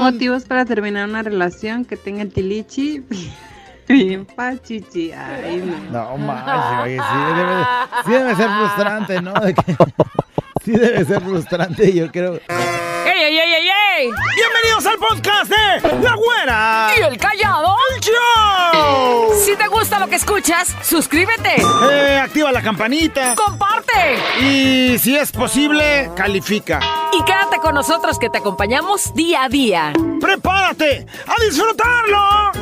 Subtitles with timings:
[0.00, 3.02] Motivos para terminar una relación que tenga el tilichi.
[3.88, 5.10] Bien pachichi.
[5.12, 6.10] Ay, no.
[6.12, 7.64] No, más, oye, sí debe,
[8.04, 9.32] sí debe ser frustrante, ¿no?
[9.34, 9.76] De que-
[10.64, 12.34] sí debe ser frustrante, yo creo.
[12.34, 13.68] ¡Ey, ey, ey, ey,
[14.08, 16.90] Bienvenidos al podcast de La Güera.
[16.96, 17.76] ¿Y el callado?
[17.94, 19.34] ¡El show!
[19.44, 21.56] Si te gusta lo que escuchas, suscríbete,
[21.90, 23.34] Eh, activa la campanita.
[23.34, 26.80] comparte Y si es posible, califica.
[27.12, 29.92] y quédate con nosotros que te acompañamos día a día.
[30.18, 32.52] ¡Prepárate a disfrutarlo!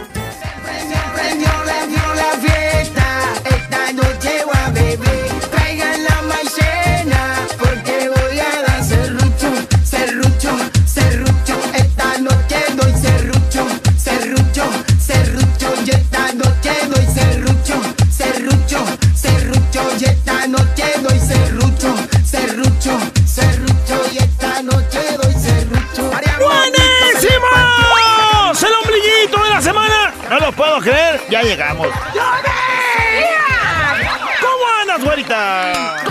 [1.14, 2.67] La, dio la fiesta,
[18.68, 19.82] serrucho, serrucho.
[19.98, 24.02] Y esta noche doy serrucho, serrucho, serrucho.
[24.12, 26.10] Y esta noche doy serrucho.
[26.38, 27.46] ¡Buenísimo!
[28.60, 30.12] ¡El ombliguito de la semana!
[30.28, 31.88] No lo puedo creer, ya llegamos.
[34.40, 36.07] ¿Cómo andas, güerita?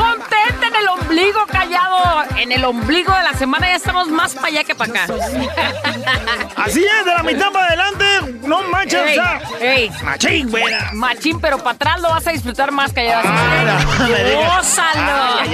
[1.18, 2.24] Ombligo callado.
[2.38, 5.08] En el ombligo de la semana ya estamos más para allá que para acá.
[6.56, 8.06] Así es, de la mitad para adelante,
[8.44, 10.92] no manches, o Ey, sea, ey, machín, güera.
[10.94, 13.24] machín, pero para atrás lo vas a disfrutar más callado.
[13.26, 13.80] Ah,
[14.96, 15.48] no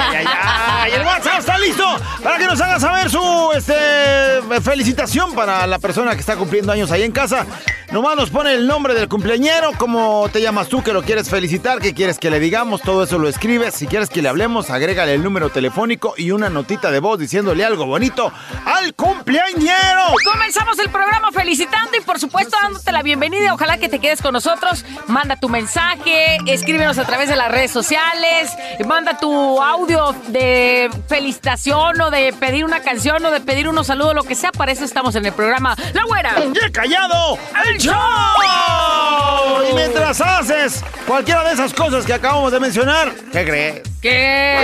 [0.82, 0.92] ay.
[0.92, 1.86] El WhatsApp está listo
[2.22, 6.92] para que nos haga saber su este, felicitación para la persona que está cumpliendo años
[6.92, 7.46] ahí en casa.
[7.92, 11.80] Nomás nos pone el nombre del cumpleañero, cómo te llamas tú, que lo quieres felicitar,
[11.80, 13.76] qué quieres que le digamos, todo eso lo escribes.
[13.76, 17.64] Si quieres que le hablemos, agrégale el número telefónico y una notita de voz diciéndole
[17.64, 18.32] algo bonito
[18.66, 20.16] al cumpleañero.
[20.26, 23.54] Comenzamos el programa felicitando y por supuesto dándote la bienvenida.
[23.54, 24.84] Ojalá que te quedes con nosotros.
[25.08, 28.52] Manda tu mensaje, escríbenos a través de las redes sociales,
[28.86, 34.16] manda tu audio de felicitación o de pedir una canción o de pedir unos saludos,
[34.16, 34.52] lo que sea.
[34.52, 36.36] Para eso estamos en el programa La Güera.
[36.54, 37.38] ¡Ya callado!
[37.66, 37.94] ¡El show!
[39.70, 43.82] Y mientras haces cualquiera de esas cosas que acabamos de mencionar, ¿qué crees?
[44.02, 44.58] ¿Qué?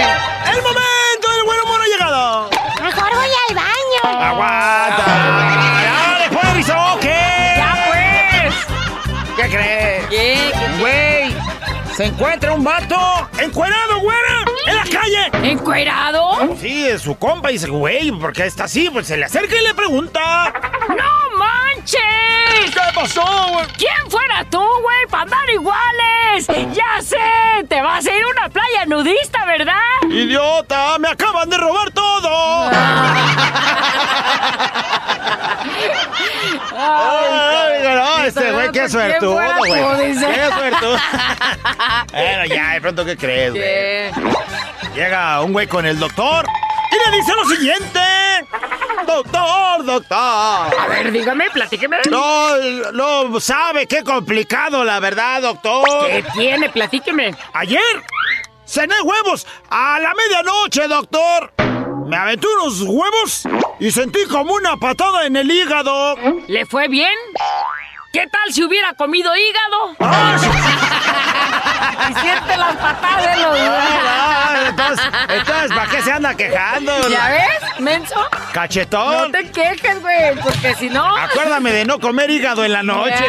[0.51, 2.49] ¡El momento del buen humor ha llegado!
[2.81, 4.19] Mejor voy al baño.
[4.21, 5.05] ¡Aguanta!
[5.83, 6.97] ¡Ya después avisó!
[7.01, 7.53] ¿Qué?
[7.57, 8.55] ¡Ya pues!
[9.35, 10.05] ¿Qué crees?
[10.07, 10.51] ¿Qué?
[10.79, 11.35] Güey,
[11.95, 15.51] se encuentra un vato encuerado, güera, en la calle.
[15.51, 16.55] ¿Encuerado?
[16.59, 18.89] Sí, es su compa y dice, güey, ¿por qué está así?
[18.89, 20.53] Pues se le acerca y le pregunta.
[20.89, 21.99] ¡No manches!
[22.71, 23.65] ¿Qué pasó, güey?
[23.77, 26.47] ¿Quién fuera tú, güey, para andar iguales?
[26.73, 27.17] Ya sé,
[27.67, 29.73] te vas a ir a una playa nudista, ¿verdad?
[30.09, 30.97] ¡Idiota!
[30.99, 32.69] ¡Me acaban de robar todo!
[36.77, 39.71] Ay, no, este güey, qué suertudo, güey.
[39.71, 40.97] Qué suertudo.
[42.11, 44.11] Bueno, ya, de pronto, ¿qué crees, güey?
[44.95, 46.45] Llega un güey con el doctor
[46.91, 47.99] y le dice lo siguiente.
[49.05, 50.17] Doctor, doctor.
[50.17, 51.97] A ver, dígame, platíqueme.
[52.09, 52.57] No,
[52.91, 56.07] no sabe qué complicado, la verdad, doctor.
[56.07, 56.69] ¿Qué tiene?
[56.69, 57.35] Platíqueme.
[57.53, 57.81] Ayer
[58.65, 61.53] cené huevos a la medianoche, doctor.
[62.07, 63.43] Me aventé unos huevos
[63.79, 66.15] y sentí como una patada en el hígado.
[66.47, 67.13] ¿Le fue bien?
[68.11, 69.95] ¿Qué tal si hubiera comido hígado?
[72.09, 73.57] Y siente las patadas de los...
[73.59, 77.09] Ah, entonces, entonces, ¿para qué se anda quejando?
[77.09, 78.15] ¿Ya ves, menso?
[78.15, 79.31] No Cachetón.
[79.31, 81.15] te quejes, güey, porque si no...
[81.17, 83.25] Acuérdame de no comer hígado en la noche.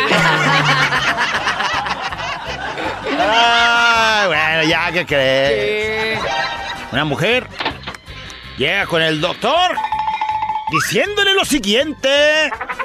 [3.18, 6.20] Ay, bueno, ya, ¿qué crees?
[6.92, 7.46] Una mujer
[8.56, 9.76] llega con el doctor
[10.70, 12.08] diciéndole lo siguiente.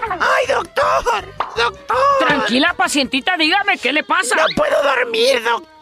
[0.09, 1.25] ¡Ay, doctor!
[1.55, 1.97] ¡Doctor!
[2.19, 4.35] Tranquila, pacientita, dígame, ¿qué le pasa?
[4.35, 5.74] No puedo dormir, doctor.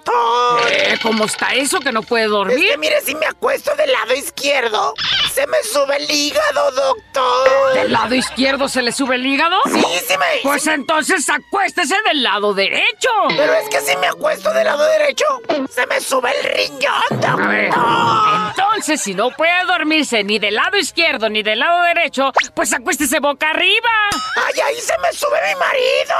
[0.69, 2.69] Eh, ¿Cómo está eso que no puede Es dormir?
[2.71, 4.93] que mire, si me acuesto del lado izquierdo,
[5.33, 7.73] se me sube el hígado, doctor.
[7.73, 9.57] ¿Del lado izquierdo se le sube el hígado?
[9.65, 10.25] Sí, sí me...
[10.43, 13.09] Pues entonces acuéstese del lado derecho.
[13.29, 15.25] Pero es que si me acuesto del lado derecho,
[15.69, 18.47] se me sube el riñón, A ver, doctor.
[18.49, 23.19] entonces si no puede dormirse ni del lado izquierdo ni del lado derecho, pues acuéstese
[23.19, 23.89] boca arriba.
[24.35, 26.15] Ay, ahí se me sube mi marido.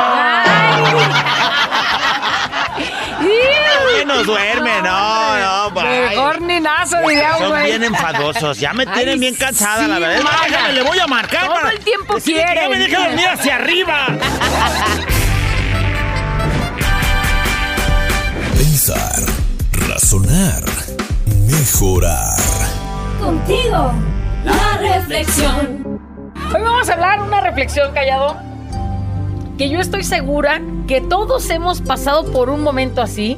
[3.19, 3.23] Que
[4.05, 5.81] no duerme, no, no.
[5.81, 7.65] Mejor ni nazo, diría un Son güey.
[7.65, 10.23] bien enfadosos, ya me tienen Ay, bien cansada, sí, la verdad.
[10.47, 11.69] Déjame, le voy a marcar Todo para...
[11.69, 14.07] el tiempo que Ya me deja dormir hacia arriba.
[18.57, 19.19] Pensar,
[19.87, 20.63] razonar,
[21.47, 22.37] mejorar.
[23.19, 23.93] Contigo,
[24.43, 26.01] la reflexión.
[26.53, 28.37] Hoy vamos a hablar una reflexión, callado.
[29.57, 33.37] Que yo estoy segura que todos hemos pasado por un momento así.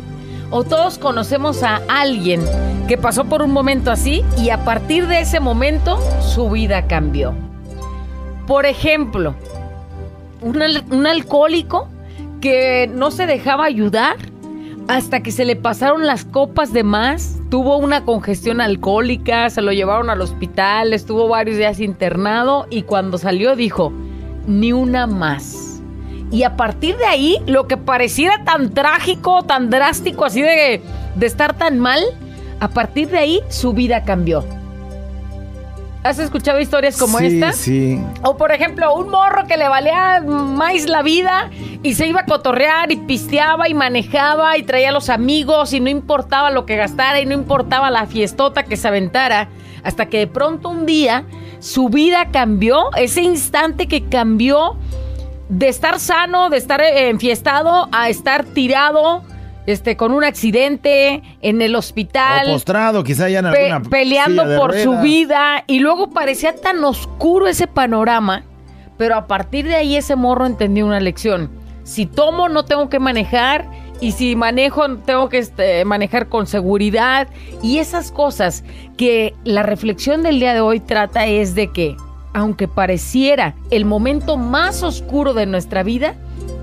[0.51, 2.41] O todos conocemos a alguien
[2.87, 7.33] que pasó por un momento así y a partir de ese momento su vida cambió.
[8.47, 9.35] Por ejemplo,
[10.41, 10.61] un,
[10.91, 11.87] un alcohólico
[12.41, 14.17] que no se dejaba ayudar
[14.87, 19.71] hasta que se le pasaron las copas de más, tuvo una congestión alcohólica, se lo
[19.71, 23.91] llevaron al hospital, estuvo varios días internado y cuando salió dijo,
[24.47, 25.64] ni una más.
[26.31, 30.81] Y a partir de ahí, lo que pareciera tan trágico, tan drástico, así de,
[31.15, 32.01] de estar tan mal,
[32.59, 34.43] a partir de ahí su vida cambió.
[36.05, 37.51] ¿Has escuchado historias como sí, esta?
[37.51, 41.49] Sí, O por ejemplo, un morro que le valía más la vida
[41.81, 45.79] y se iba a cotorrear y pisteaba y manejaba y traía a los amigos y
[45.79, 49.49] no importaba lo que gastara y no importaba la fiestota que se aventara.
[49.83, 51.23] Hasta que de pronto un día
[51.57, 54.77] su vida cambió, ese instante que cambió
[55.49, 59.23] de estar sano, de estar eh, enfiestado, a estar tirado,
[59.67, 62.47] este, con un accidente en el hospital.
[62.49, 65.63] O postrado, quizá ya en pe- alguna peleando por su vida.
[65.67, 68.43] Y luego parecía tan oscuro ese panorama,
[68.97, 71.49] pero a partir de ahí ese morro entendió una lección.
[71.83, 73.65] Si tomo no tengo que manejar
[74.01, 77.27] y si manejo tengo que este, manejar con seguridad.
[77.61, 78.63] Y esas cosas
[78.97, 81.95] que la reflexión del día de hoy trata es de que
[82.35, 86.15] aunque pareciera el momento más oscuro de nuestra vida,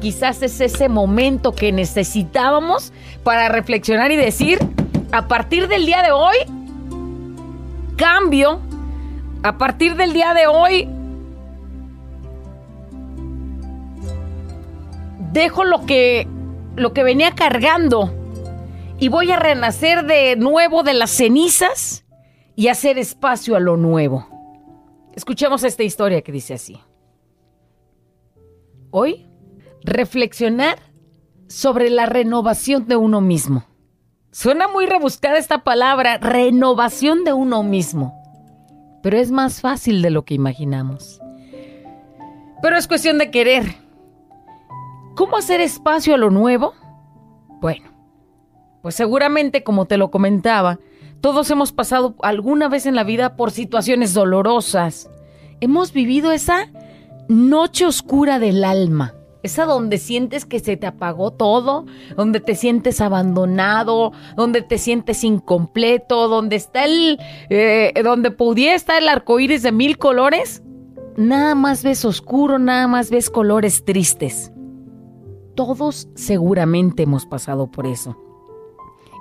[0.03, 2.93] quizás es ese momento que necesitábamos
[3.25, 4.59] para reflexionar y decir,
[5.13, 6.37] a partir del día de hoy,
[7.97, 8.61] cambio,
[9.43, 10.89] a partir del día de hoy,
[15.33, 16.29] dejo lo que,
[16.77, 18.13] lo que venía cargando
[18.99, 22.05] y voy a renacer de nuevo de las cenizas
[22.57, 24.32] y hacer espacio a lo nuevo.
[25.15, 26.81] Escuchemos esta historia que dice así.
[28.91, 29.27] Hoy,
[29.83, 30.79] reflexionar
[31.49, 33.65] sobre la renovación de uno mismo.
[34.31, 38.19] Suena muy rebuscada esta palabra, renovación de uno mismo.
[39.03, 41.21] Pero es más fácil de lo que imaginamos.
[42.63, 43.65] Pero es cuestión de querer.
[45.15, 46.73] ¿Cómo hacer espacio a lo nuevo?
[47.61, 47.91] Bueno,
[48.81, 50.79] pues seguramente, como te lo comentaba,
[51.23, 55.09] todos hemos pasado alguna vez en la vida por situaciones dolorosas.
[55.61, 56.69] Hemos vivido esa
[57.29, 59.15] noche oscura del alma.
[59.45, 61.87] Esa donde sientes que se te apagó todo,
[62.17, 67.19] donde te sientes abandonado, donde te sientes incompleto, donde está el,
[67.51, 70.63] eh, donde pudiera estar el arco iris de mil colores.
[71.17, 74.53] Nada más ves oscuro, nada más ves colores tristes.
[75.55, 78.22] Todos seguramente hemos pasado por eso.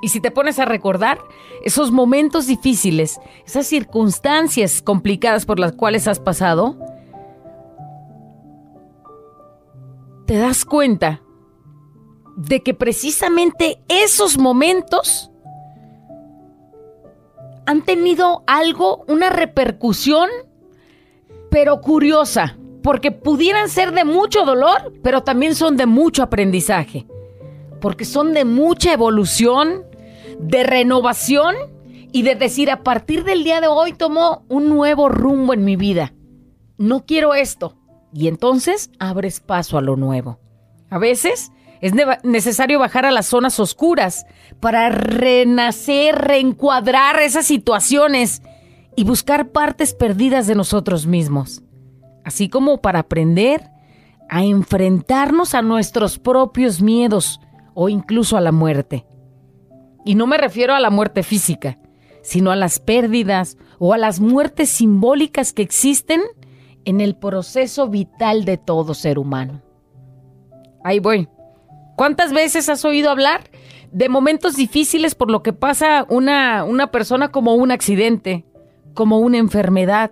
[0.01, 1.19] Y si te pones a recordar
[1.63, 6.77] esos momentos difíciles, esas circunstancias complicadas por las cuales has pasado,
[10.25, 11.21] te das cuenta
[12.35, 15.31] de que precisamente esos momentos
[17.65, 20.29] han tenido algo, una repercusión,
[21.49, 27.05] pero curiosa, porque pudieran ser de mucho dolor, pero también son de mucho aprendizaje,
[27.79, 29.85] porque son de mucha evolución,
[30.39, 31.55] de renovación
[32.11, 35.75] y de decir a partir del día de hoy tomo un nuevo rumbo en mi
[35.75, 36.13] vida.
[36.77, 37.77] No quiero esto.
[38.13, 40.39] Y entonces abres paso a lo nuevo.
[40.89, 44.25] A veces es ne- necesario bajar a las zonas oscuras
[44.59, 48.41] para renacer, reencuadrar esas situaciones
[48.97, 51.63] y buscar partes perdidas de nosotros mismos.
[52.25, 53.69] Así como para aprender
[54.29, 57.39] a enfrentarnos a nuestros propios miedos
[57.73, 59.05] o incluso a la muerte.
[60.05, 61.77] Y no me refiero a la muerte física,
[62.21, 66.21] sino a las pérdidas o a las muertes simbólicas que existen
[66.85, 69.61] en el proceso vital de todo ser humano.
[70.83, 71.27] Ahí voy.
[71.95, 73.49] ¿Cuántas veces has oído hablar
[73.91, 78.45] de momentos difíciles por lo que pasa una, una persona como un accidente,
[78.93, 80.11] como una enfermedad,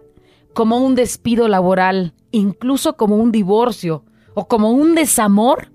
[0.53, 4.03] como un despido laboral, incluso como un divorcio
[4.35, 5.71] o como un desamor?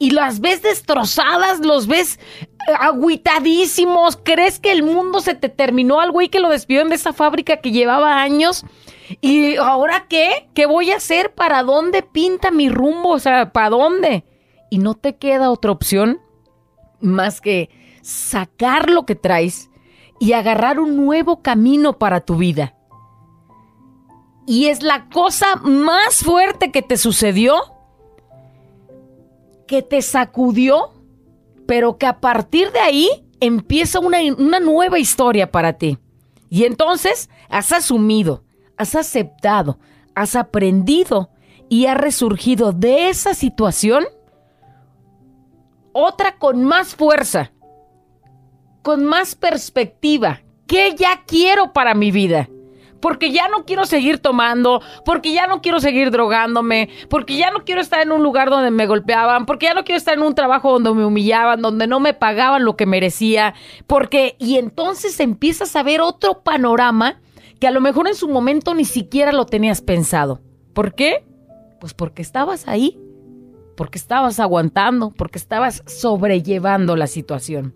[0.00, 6.00] Y las ves destrozadas, los ves eh, agüitadísimos, crees que el mundo se te terminó
[6.00, 8.64] al güey que lo despidieron de esa fábrica que llevaba años.
[9.20, 10.48] ¿Y ahora qué?
[10.54, 11.34] ¿Qué voy a hacer?
[11.34, 13.10] ¿Para dónde pinta mi rumbo?
[13.10, 14.24] O sea, ¿para dónde?
[14.70, 16.18] Y no te queda otra opción
[17.00, 17.68] más que
[18.00, 19.68] sacar lo que traes
[20.18, 22.74] y agarrar un nuevo camino para tu vida.
[24.46, 27.79] Y es la cosa más fuerte que te sucedió
[29.70, 30.90] que te sacudió,
[31.64, 33.08] pero que a partir de ahí
[33.38, 35.96] empieza una, una nueva historia para ti.
[36.48, 38.42] Y entonces has asumido,
[38.76, 39.78] has aceptado,
[40.16, 41.30] has aprendido
[41.68, 44.02] y has resurgido de esa situación
[45.92, 47.52] otra con más fuerza,
[48.82, 50.42] con más perspectiva.
[50.66, 52.48] ¿Qué ya quiero para mi vida?
[53.00, 57.64] Porque ya no quiero seguir tomando, porque ya no quiero seguir drogándome, porque ya no
[57.64, 60.34] quiero estar en un lugar donde me golpeaban, porque ya no quiero estar en un
[60.34, 63.54] trabajo donde me humillaban, donde no me pagaban lo que merecía,
[63.86, 67.20] porque y entonces empiezas a ver otro panorama
[67.58, 70.40] que a lo mejor en su momento ni siquiera lo tenías pensado.
[70.72, 71.26] ¿Por qué?
[71.78, 72.98] Pues porque estabas ahí,
[73.76, 77.74] porque estabas aguantando, porque estabas sobrellevando la situación.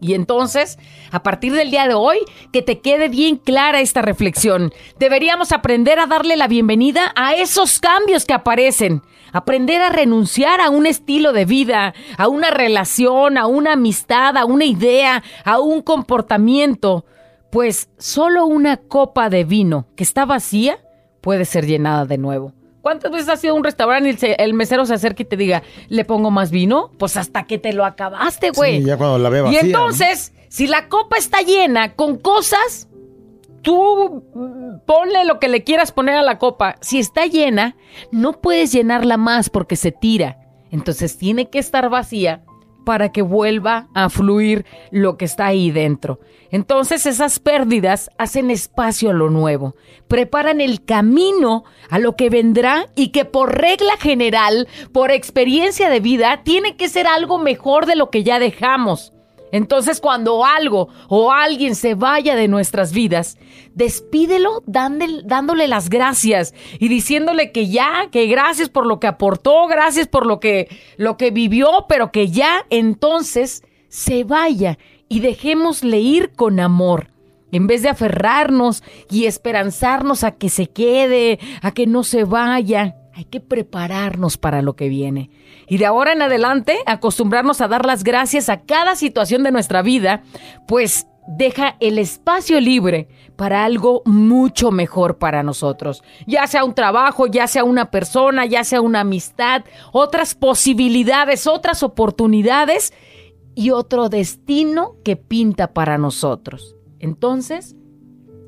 [0.00, 0.78] Y entonces,
[1.10, 2.18] a partir del día de hoy,
[2.52, 4.72] que te quede bien clara esta reflexión.
[4.98, 9.02] Deberíamos aprender a darle la bienvenida a esos cambios que aparecen.
[9.32, 14.44] Aprender a renunciar a un estilo de vida, a una relación, a una amistad, a
[14.44, 17.04] una idea, a un comportamiento.
[17.50, 20.78] Pues solo una copa de vino que está vacía
[21.20, 22.52] puede ser llenada de nuevo.
[22.86, 25.26] ¿Cuántas veces has ido a un restaurante y el, se- el mesero se acerca y
[25.26, 26.92] te diga, ¿le pongo más vino?
[26.98, 28.78] Pues hasta que te lo acabaste, güey.
[28.78, 29.66] Sí, ya cuando la ve Y vacía, ¿no?
[29.66, 32.88] entonces, si la copa está llena con cosas,
[33.62, 36.76] tú mm, ponle lo que le quieras poner a la copa.
[36.80, 37.74] Si está llena,
[38.12, 40.38] no puedes llenarla más porque se tira.
[40.70, 42.44] Entonces tiene que estar vacía
[42.86, 46.20] para que vuelva a fluir lo que está ahí dentro.
[46.52, 49.74] Entonces esas pérdidas hacen espacio a lo nuevo,
[50.06, 55.98] preparan el camino a lo que vendrá y que por regla general, por experiencia de
[55.98, 59.12] vida, tiene que ser algo mejor de lo que ya dejamos.
[59.52, 63.38] Entonces cuando algo o alguien se vaya de nuestras vidas,
[63.74, 70.08] despídelo dándole, las gracias y diciéndole que ya, que gracias por lo que aportó, gracias
[70.08, 76.32] por lo que, lo que vivió, pero que ya entonces se vaya y dejémosle ir
[76.32, 77.10] con amor.
[77.52, 82.96] En vez de aferrarnos y esperanzarnos a que se quede, a que no se vaya,
[83.14, 85.30] hay que prepararnos para lo que viene.
[85.66, 89.82] Y de ahora en adelante, acostumbrarnos a dar las gracias a cada situación de nuestra
[89.82, 90.22] vida,
[90.66, 96.02] pues deja el espacio libre para algo mucho mejor para nosotros.
[96.26, 101.82] Ya sea un trabajo, ya sea una persona, ya sea una amistad, otras posibilidades, otras
[101.82, 102.92] oportunidades
[103.54, 106.76] y otro destino que pinta para nosotros.
[106.98, 107.76] Entonces,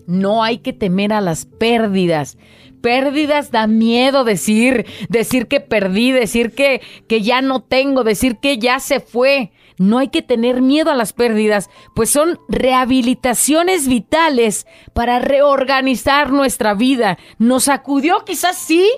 [0.09, 2.39] no hay que temer a las pérdidas.
[2.81, 8.57] Pérdidas da miedo decir, decir que perdí, decir que, que ya no tengo, decir que
[8.59, 9.53] ya se fue.
[9.77, 16.73] No hay que tener miedo a las pérdidas, pues son rehabilitaciones vitales para reorganizar nuestra
[16.73, 17.19] vida.
[17.39, 18.89] Nos sacudió quizás sí,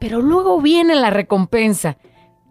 [0.00, 1.98] pero luego viene la recompensa.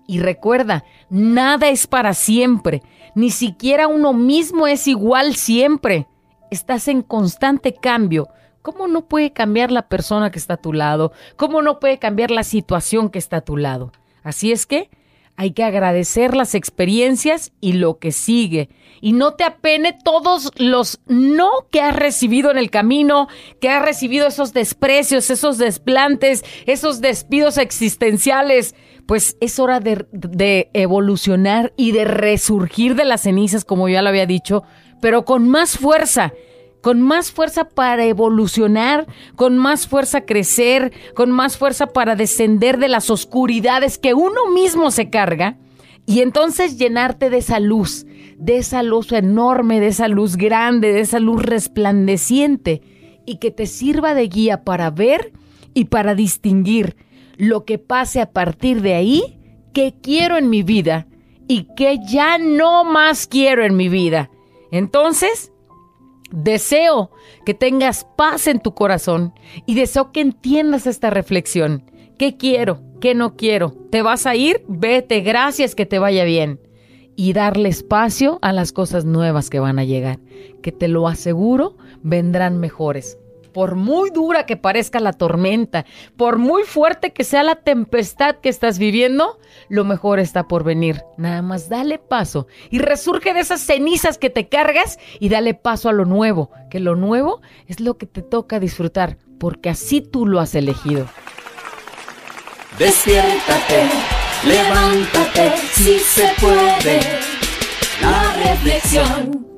[0.06, 2.84] Y recuerda, nada es para siempre,
[3.16, 6.08] ni siquiera uno mismo es igual siempre.
[6.54, 8.30] Estás en constante cambio.
[8.62, 11.12] ¿Cómo no puede cambiar la persona que está a tu lado?
[11.36, 13.92] ¿Cómo no puede cambiar la situación que está a tu lado?
[14.22, 14.92] Así es que
[15.36, 18.70] hay que agradecer las experiencias y lo que sigue.
[19.02, 23.30] Y no te apene todos los no que has recibido en el camino,
[23.60, 28.76] que has recibido esos desprecios, esos desplantes, esos despidos existenciales.
[29.08, 34.10] Pues es hora de, de evolucionar y de resurgir de las cenizas, como ya lo
[34.10, 34.62] había dicho,
[35.04, 36.32] pero con más fuerza
[36.80, 42.90] con más fuerza para evolucionar, con más fuerza crecer, con más fuerza para descender de
[42.90, 45.58] las oscuridades que uno mismo se carga
[46.06, 48.06] y entonces llenarte de esa luz,
[48.38, 52.82] de esa luz enorme, de esa luz grande, de esa luz resplandeciente
[53.26, 55.32] y que te sirva de guía para ver
[55.74, 56.98] y para distinguir
[57.38, 59.40] lo que pase a partir de ahí,
[59.74, 61.08] que quiero en mi vida
[61.48, 64.30] y que ya no más quiero en mi vida.
[64.74, 65.54] Entonces,
[66.34, 67.12] Deseo
[67.46, 69.34] que tengas paz en tu corazón
[69.68, 71.84] y deseo que entiendas esta reflexión.
[72.18, 72.82] ¿Qué quiero?
[73.00, 73.72] ¿Qué no quiero?
[73.92, 74.66] ¿Te vas a ir?
[74.68, 76.60] Vete, gracias, que te vaya bien.
[77.16, 80.20] Y darle espacio a las cosas nuevas que van a llegar,
[80.64, 83.20] que te lo aseguro, vendrán mejores.
[83.54, 85.86] Por muy dura que parezca la tormenta,
[86.18, 91.04] por muy fuerte que sea la tempestad que estás viviendo, lo mejor está por venir.
[91.18, 95.90] Nada más dale paso y resurge de esas cenizas que te cargas y dale paso
[95.90, 100.26] a lo nuevo, que lo nuevo es lo que te toca disfrutar, porque así tú
[100.26, 101.08] lo has elegido.
[102.80, 103.84] Despiértate,
[104.46, 107.00] levántate, si se puede.
[108.02, 109.53] La reflexión.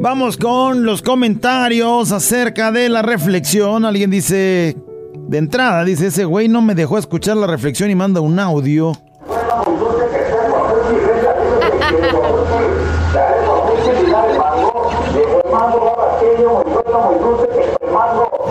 [0.00, 3.84] Vamos con los comentarios acerca de la reflexión.
[3.84, 4.76] Alguien dice,
[5.14, 8.92] de entrada, dice, ese güey no me dejó escuchar la reflexión y manda un audio.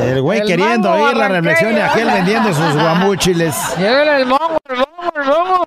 [0.01, 3.55] El güey El queriendo oír la reflexión y aquel vendiendo sus guamúchiles.
[3.77, 5.65] Llévele el mongo, el mongo, el mongo,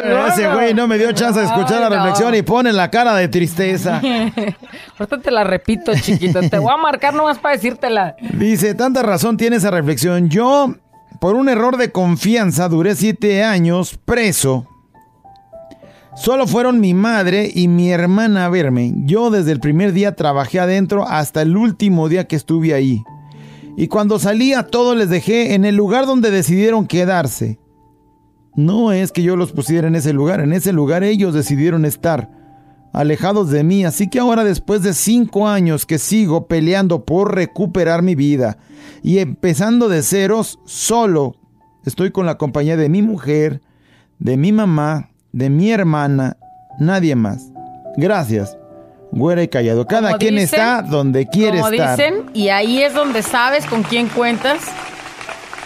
[0.00, 1.96] ese güey no me dio chance de escuchar la no.
[1.96, 4.00] reflexión y pone la cara de tristeza.
[4.98, 6.40] Ahorita te la repito, chiquito.
[6.40, 8.16] Te voy a marcar nomás para decírtela.
[8.34, 10.28] Dice, tanta razón tiene esa reflexión.
[10.28, 10.74] Yo,
[11.20, 14.66] por un error de confianza, duré siete años preso.
[16.16, 18.92] Solo fueron mi madre y mi hermana a verme.
[19.04, 23.02] Yo desde el primer día trabajé adentro hasta el último día que estuve ahí.
[23.76, 27.58] Y cuando salí a todos les dejé en el lugar donde decidieron quedarse.
[28.64, 32.28] No es que yo los pusiera en ese lugar, en ese lugar ellos decidieron estar,
[32.92, 33.84] alejados de mí.
[33.84, 38.58] Así que ahora después de cinco años que sigo peleando por recuperar mi vida
[39.02, 41.36] y empezando de ceros, solo
[41.86, 43.62] estoy con la compañía de mi mujer,
[44.18, 46.36] de mi mamá, de mi hermana,
[46.78, 47.50] nadie más.
[47.96, 48.58] Gracias,
[49.10, 49.86] güera y callado.
[49.86, 51.96] Cada Como quien dicen- está donde quiere Como estar.
[51.96, 54.58] dicen, y ahí es donde sabes con quién cuentas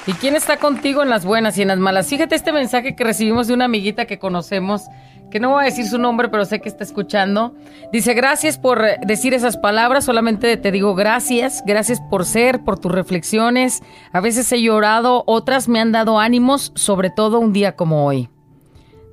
[0.06, 2.08] y quién está contigo en las buenas y en las malas.
[2.08, 4.82] Fíjate este mensaje que recibimos de una amiguita que conocemos,
[5.30, 7.54] que no voy a decir su nombre, pero sé que está escuchando.
[7.92, 12.78] Dice, gracias por eh, decir esas palabras, solamente te digo gracias, gracias por ser, por
[12.78, 13.82] tus reflexiones.
[14.12, 18.28] A veces he llorado, otras me han dado ánimos, sobre todo un día como hoy.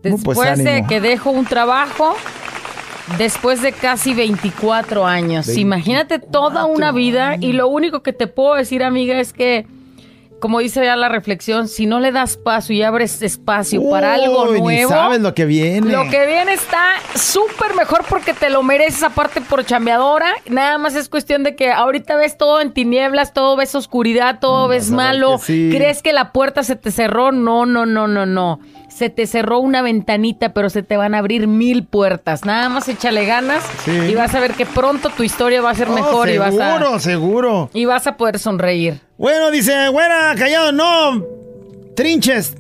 [0.04, 2.16] Uh, pues, Después de que dejo un trabajo,
[3.18, 5.48] después de casi 24 años.
[5.58, 9.66] Imagínate toda una vida y lo único que te puedo decir, amiga, es que,
[10.42, 14.52] como dice ya la reflexión, si no le das paso y abres espacio para algo
[14.52, 15.92] ni nuevo, sabes lo que viene.
[15.92, 20.34] lo que viene está súper mejor porque te lo mereces aparte por chambeadora.
[20.50, 24.68] Nada más es cuestión de que ahorita ves todo en tinieblas, todo ves oscuridad, todo
[24.68, 25.38] ves a ver malo.
[25.38, 25.70] que sí.
[25.72, 27.32] ¿Crees que la puerta se te cerró?
[27.32, 28.60] No, no, no, no, no.
[29.02, 32.46] Se te cerró una ventanita, pero se te van a abrir mil puertas.
[32.46, 33.90] Nada más échale ganas Sí.
[33.92, 36.54] y vas a ver que pronto tu historia va a ser Oh, mejor y vas
[36.54, 37.70] seguro, a seguro.
[37.74, 39.02] y vas a poder sonreír.
[39.18, 41.26] Bueno, dice, güera, callado, no.
[41.96, 42.56] Trinches.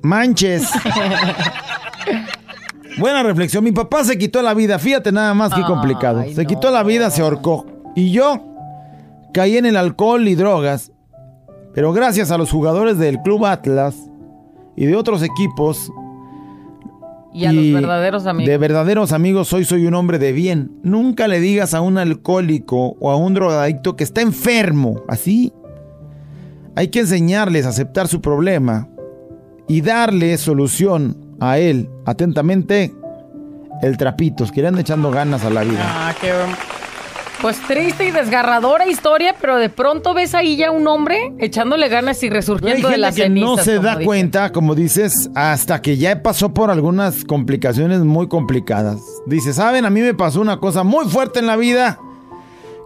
[0.00, 0.66] Manches.
[2.98, 3.62] Buena reflexión.
[3.62, 4.78] Mi papá se quitó la vida.
[4.78, 6.24] Fíjate nada más que Ay, complicado.
[6.34, 6.48] Se no.
[6.48, 7.66] quitó la vida, se ahorcó.
[7.94, 8.42] Y yo
[9.34, 10.90] caí en el alcohol y drogas.
[11.74, 13.94] Pero gracias a los jugadores del Club Atlas
[14.76, 15.92] y de otros equipos.
[17.32, 18.48] Y a los verdaderos amigos.
[18.48, 20.72] De verdaderos amigos, hoy soy un hombre de bien.
[20.82, 25.02] Nunca le digas a un alcohólico o a un drogadicto que está enfermo.
[25.08, 25.52] Así.
[26.74, 28.88] Hay que enseñarles a aceptar su problema
[29.68, 31.88] y darle solución a él.
[32.04, 32.92] Atentamente,
[33.82, 35.82] el Trapitos, que le anda echando ganas a la vida.
[35.84, 36.32] Ah, qué...
[37.40, 42.22] Pues triste y desgarradora historia, pero de pronto ves ahí ya un hombre echándole ganas
[42.22, 43.48] y resurgiendo de las que cenizas.
[43.48, 49.00] no se da cuenta, como dices, hasta que ya pasó por algunas complicaciones muy complicadas.
[49.26, 49.86] Dice, ¿saben?
[49.86, 51.98] A mí me pasó una cosa muy fuerte en la vida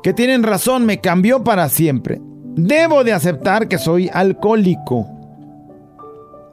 [0.05, 2.21] que tienen razón, me cambió para siempre.
[2.57, 5.09] Debo de aceptar que soy alcohólico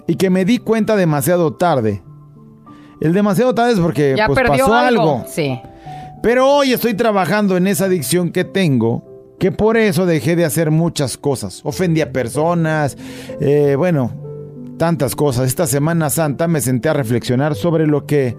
[0.08, 2.02] y que me di cuenta demasiado tarde.
[3.00, 5.02] El demasiado tarde es porque Ya pues, pasó algo.
[5.02, 5.26] algo.
[5.28, 5.60] Sí.
[6.22, 10.70] Pero hoy estoy trabajando en esa adicción que tengo, que por eso dejé de hacer
[10.70, 11.62] muchas cosas.
[11.64, 12.96] Ofendí a personas,
[13.40, 14.12] eh, bueno,
[14.78, 15.48] tantas cosas.
[15.48, 18.36] Esta Semana Santa me senté a reflexionar sobre lo que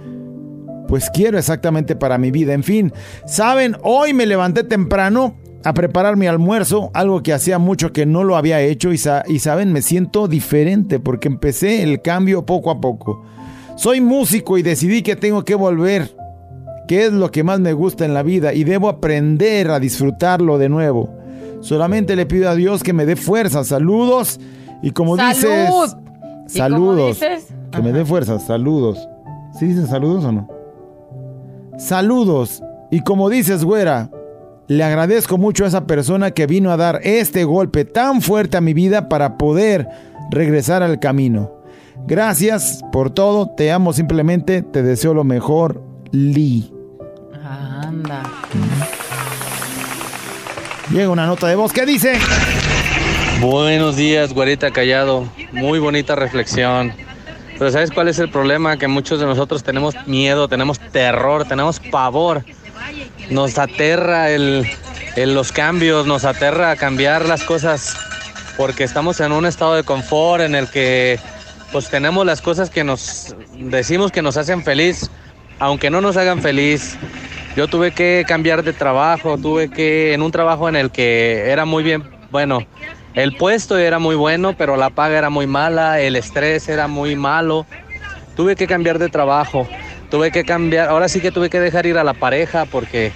[0.87, 2.53] pues quiero exactamente para mi vida.
[2.53, 2.92] En fin,
[3.27, 8.25] saben, hoy me levanté temprano a preparar mi almuerzo, algo que hacía mucho que no
[8.25, 12.71] lo había hecho y, sa- y saben, me siento diferente porque empecé el cambio poco
[12.71, 13.25] a poco.
[13.77, 16.14] Soy músico y decidí que tengo que volver
[16.88, 20.59] que es lo que más me gusta en la vida y debo aprender a disfrutarlo
[20.59, 21.09] de nuevo.
[21.61, 24.40] Solamente le pido a Dios que me dé fuerza, saludos
[24.83, 25.33] y como ¡Salud!
[25.35, 27.47] dices, ¿Y cómo saludos, dices?
[27.71, 29.09] que me dé fuerza, saludos.
[29.59, 30.49] ¿Sí dicen saludos o no?
[31.79, 34.11] Saludos y como dices, güera,
[34.68, 38.61] le agradezco mucho a esa persona que vino a dar este golpe tan fuerte a
[38.61, 39.88] mi vida para poder
[40.31, 41.53] regresar al camino.
[42.07, 46.70] Gracias por todo, te amo simplemente, te deseo lo mejor, Lee.
[47.44, 48.22] Anda.
[50.90, 52.18] Llega una nota de voz que dice.
[53.40, 55.27] Buenos días, güerita callado.
[55.53, 56.92] Muy bonita reflexión.
[57.59, 58.77] Pero ¿sabes cuál es el problema?
[58.77, 62.44] Que muchos de nosotros tenemos miedo, tenemos terror, tenemos pavor.
[63.31, 64.68] Nos aterra el,
[65.16, 67.96] el- los cambios, nos aterra cambiar las cosas
[68.57, 71.18] porque estamos en un estado de confort en el que
[71.70, 75.11] pues tenemos las cosas que nos decimos que nos hacen feliz,
[75.62, 76.98] aunque no nos hagan feliz.
[77.57, 81.64] Yo tuve que cambiar de trabajo, tuve que, en un trabajo en el que era
[81.64, 82.66] muy bien, bueno,
[83.14, 87.14] el puesto era muy bueno, pero la paga era muy mala, el estrés era muy
[87.14, 87.64] malo.
[88.35, 89.68] Tuve que cambiar de trabajo,
[90.11, 93.12] tuve que cambiar, ahora sí que tuve que dejar ir a la pareja porque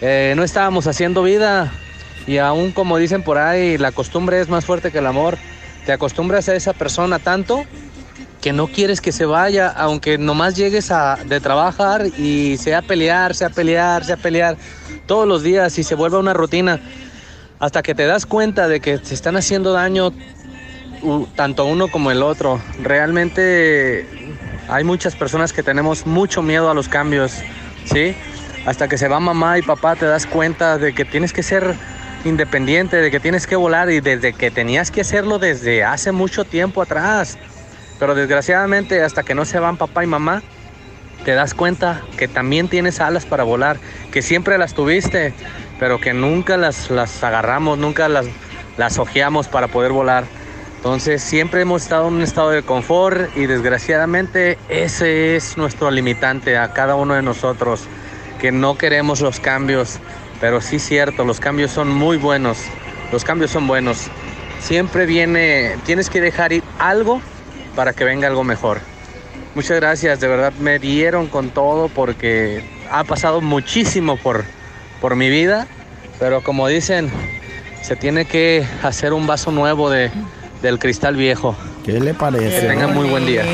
[0.00, 1.72] eh, no estábamos haciendo vida
[2.26, 5.38] y aún como dicen por ahí, la costumbre es más fuerte que el amor.
[5.84, 7.64] Te acostumbras a esa persona tanto
[8.46, 13.34] que no quieres que se vaya, aunque nomás llegues a, de trabajar y sea pelear,
[13.34, 14.56] sea pelear, sea pelear
[15.06, 16.78] todos los días y se vuelva una rutina,
[17.58, 20.12] hasta que te das cuenta de que se están haciendo daño
[21.34, 22.60] tanto uno como el otro.
[22.80, 24.06] Realmente
[24.68, 27.32] hay muchas personas que tenemos mucho miedo a los cambios,
[27.92, 28.14] ¿sí?
[28.64, 31.74] Hasta que se va mamá y papá te das cuenta de que tienes que ser
[32.24, 36.44] independiente, de que tienes que volar y desde que tenías que hacerlo desde hace mucho
[36.44, 37.36] tiempo atrás.
[37.98, 40.42] Pero desgraciadamente hasta que no se van papá y mamá,
[41.24, 43.78] te das cuenta que también tienes alas para volar,
[44.12, 45.34] que siempre las tuviste,
[45.78, 48.26] pero que nunca las, las agarramos, nunca las,
[48.76, 50.24] las ojeamos para poder volar.
[50.76, 56.56] Entonces siempre hemos estado en un estado de confort y desgraciadamente ese es nuestro limitante
[56.58, 57.88] a cada uno de nosotros,
[58.40, 59.98] que no queremos los cambios,
[60.40, 62.58] pero sí cierto, los cambios son muy buenos,
[63.10, 64.08] los cambios son buenos.
[64.60, 67.20] Siempre viene, tienes que dejar ir algo
[67.76, 68.80] para que venga algo mejor.
[69.54, 74.44] Muchas gracias, de verdad me dieron con todo porque ha pasado muchísimo por,
[75.00, 75.66] por mi vida,
[76.18, 77.10] pero como dicen,
[77.82, 80.10] se tiene que hacer un vaso nuevo de,
[80.62, 81.56] del cristal viejo.
[81.84, 82.60] ¿Qué le parece?
[82.60, 83.44] Que tengan muy buen día.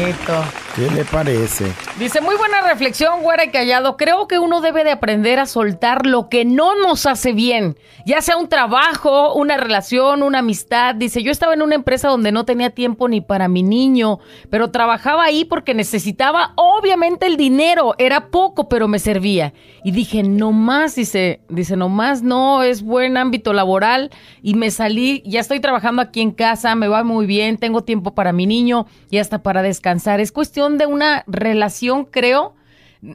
[0.74, 1.66] ¿Qué le parece?
[1.98, 3.98] Dice, muy buena reflexión, güera y callado.
[3.98, 8.22] Creo que uno debe de aprender a soltar lo que no nos hace bien, ya
[8.22, 10.94] sea un trabajo, una relación, una amistad.
[10.94, 14.70] Dice, yo estaba en una empresa donde no tenía tiempo ni para mi niño, pero
[14.70, 17.94] trabajaba ahí porque necesitaba, obviamente, el dinero.
[17.98, 19.52] Era poco, pero me servía.
[19.84, 24.10] Y dije, no más, dice, dice, no más, no, es buen ámbito laboral.
[24.42, 28.14] Y me salí, ya estoy trabajando aquí en casa, me va muy bien, tengo tiempo
[28.14, 30.18] para mi niño y hasta para descansar.
[30.20, 32.54] Es cuestión de una relación, creo.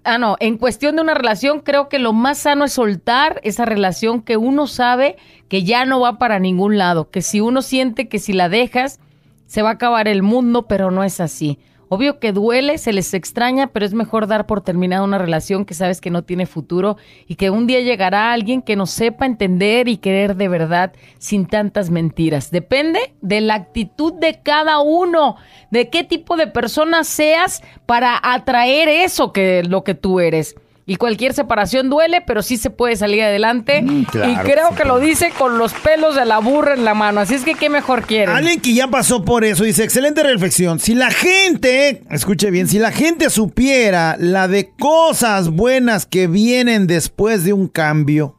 [0.04, 3.66] Ah, no, en cuestión de una relación, creo que lo más sano es soltar esa
[3.66, 5.16] relación que uno sabe
[5.48, 9.00] que ya no va para ningún lado, que si uno siente que si la dejas,
[9.46, 11.58] se va a acabar el mundo, pero no es así.
[11.90, 15.74] Obvio que duele, se les extraña, pero es mejor dar por terminada una relación que
[15.74, 16.98] sabes que no tiene futuro
[17.28, 21.46] y que un día llegará alguien que nos sepa entender y querer de verdad sin
[21.46, 22.52] tantas mentiras.
[22.52, 25.38] Depende de la actitud de cada uno,
[25.72, 30.56] de qué tipo de persona seas para atraer eso que lo que tú eres.
[30.90, 33.84] Y cualquier separación duele, pero sí se puede salir adelante.
[34.10, 37.20] claro y creo que lo dice con los pelos de la burra en la mano.
[37.20, 38.34] Así es que, ¿qué mejor quieren?
[38.34, 40.80] Alguien que ya pasó por eso dice, excelente reflexión.
[40.80, 46.88] Si la gente, escuche bien, si la gente supiera la de cosas buenas que vienen
[46.88, 48.38] después de un cambio,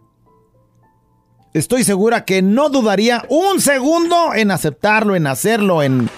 [1.53, 6.09] estoy segura que no dudaría un segundo en aceptarlo, en hacerlo, en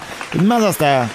[0.45, 1.09] más hasta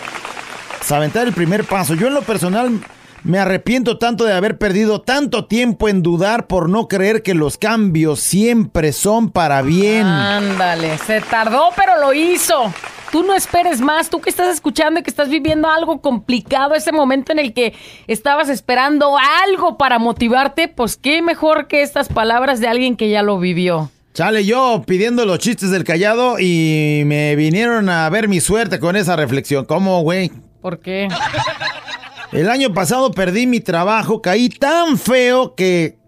[0.77, 1.95] pues, aventar el primer paso.
[1.95, 2.83] Yo en lo personal
[3.27, 7.59] me arrepiento tanto de haber perdido tanto tiempo en dudar por no creer que los
[7.59, 10.07] cambios siempre son para bien.
[10.07, 12.73] Ándale, se tardó, pero lo hizo.
[13.11, 16.93] Tú no esperes más, tú que estás escuchando y que estás viviendo algo complicado, ese
[16.93, 17.75] momento en el que
[18.07, 23.23] estabas esperando algo para motivarte, pues qué mejor que estas palabras de alguien que ya
[23.23, 23.91] lo vivió.
[24.15, 28.95] Chale, yo pidiendo los chistes del callado y me vinieron a ver mi suerte con
[28.95, 29.65] esa reflexión.
[29.65, 30.31] ¿Cómo, güey?
[30.61, 31.09] ¿Por qué?
[32.33, 35.99] El año pasado perdí mi trabajo, caí tan feo que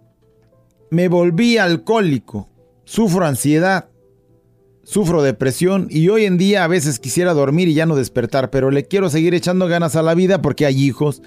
[0.91, 2.49] me volví alcohólico.
[2.85, 3.89] Sufro ansiedad,
[4.83, 8.71] sufro depresión y hoy en día a veces quisiera dormir y ya no despertar, pero
[8.71, 11.23] le quiero seguir echando ganas a la vida porque hay hijos,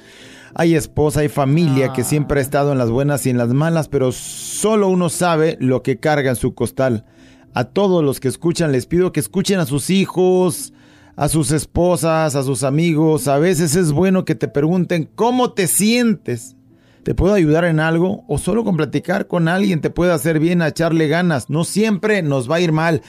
[0.56, 3.88] hay esposa, hay familia que siempre ha estado en las buenas y en las malas,
[3.88, 7.06] pero solo uno sabe lo que carga en su costal.
[7.54, 10.73] A todos los que escuchan les pido que escuchen a sus hijos,
[11.15, 13.28] a sus esposas, a sus amigos.
[13.28, 16.56] A veces es bueno que te pregunten cómo te sientes.
[17.04, 18.24] ¿Te puedo ayudar en algo?
[18.28, 21.50] O solo con platicar con alguien te puede hacer bien a echarle ganas.
[21.50, 23.02] No siempre nos va a ir mal.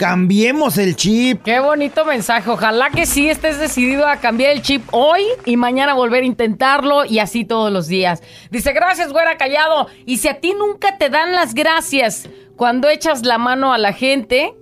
[0.00, 1.44] Cambiemos el chip.
[1.44, 2.50] Qué bonito mensaje.
[2.50, 7.04] Ojalá que sí estés decidido a cambiar el chip hoy y mañana volver a intentarlo
[7.04, 8.20] y así todos los días.
[8.50, 9.86] Dice, gracias, güera callado.
[10.06, 13.92] Y si a ti nunca te dan las gracias cuando echas la mano a la
[13.92, 14.56] gente,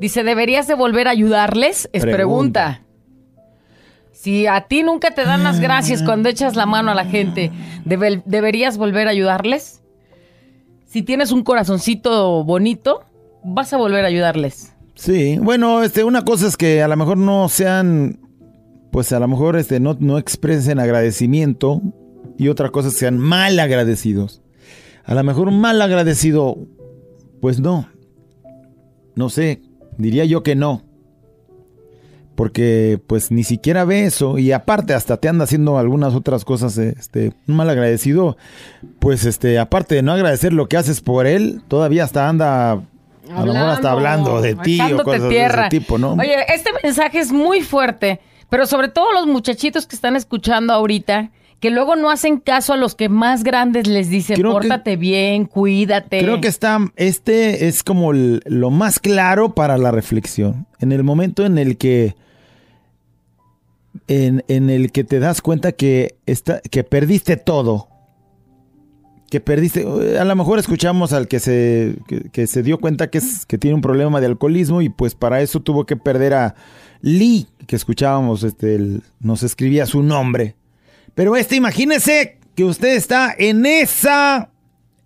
[0.00, 1.88] dice, ¿deberías de volver a ayudarles?
[1.92, 2.16] Es pregunta.
[2.16, 2.86] Pregunta.
[4.12, 7.50] Si a ti nunca te dan las gracias cuando echas la mano a la gente,
[7.86, 9.82] ¿debe- ¿deberías volver a ayudarles?
[10.86, 13.02] Si tienes un corazoncito bonito,
[13.44, 14.74] vas a volver a ayudarles.
[14.94, 18.18] Sí, bueno, este, una cosa es que a lo mejor no sean,
[18.90, 21.80] pues a lo mejor este, no, no expresen agradecimiento
[22.36, 24.42] y otra cosa es que sean mal agradecidos.
[25.04, 26.58] A lo mejor mal agradecido,
[27.40, 27.88] pues no.
[29.14, 29.62] No sé,
[30.00, 30.82] diría yo que no.
[32.34, 36.78] Porque pues ni siquiera ve eso y aparte hasta te anda haciendo algunas otras cosas,
[36.78, 38.38] este, un mal agradecido,
[38.98, 43.44] pues este, aparte de no agradecer lo que haces por él, todavía hasta anda a
[43.44, 45.62] lo mejor hasta hablando de ti o cosas tierra.
[45.62, 46.12] de ese tipo, ¿no?
[46.12, 48.20] Oye, este mensaje es muy fuerte.
[48.48, 52.76] Pero sobre todo los muchachitos que están escuchando ahorita, que luego no hacen caso a
[52.76, 56.18] los que más grandes les dicen, Creo que- pórtate bien, cuídate.
[56.20, 60.66] Creo que está, este es como el- lo más claro para la reflexión.
[60.80, 62.14] En el momento en el que,
[64.08, 67.88] en, en el que te das cuenta que, está, que perdiste todo.
[69.30, 69.86] Que perdiste,
[70.18, 73.58] a lo mejor escuchamos al que se, que, que se dio cuenta que, es, que
[73.58, 76.54] tiene un problema de alcoholismo y pues para eso tuvo que perder a
[77.00, 80.56] Lee, que escuchábamos, este, el- nos escribía su nombre.
[81.14, 84.50] Pero este, imagínese que usted está en esa,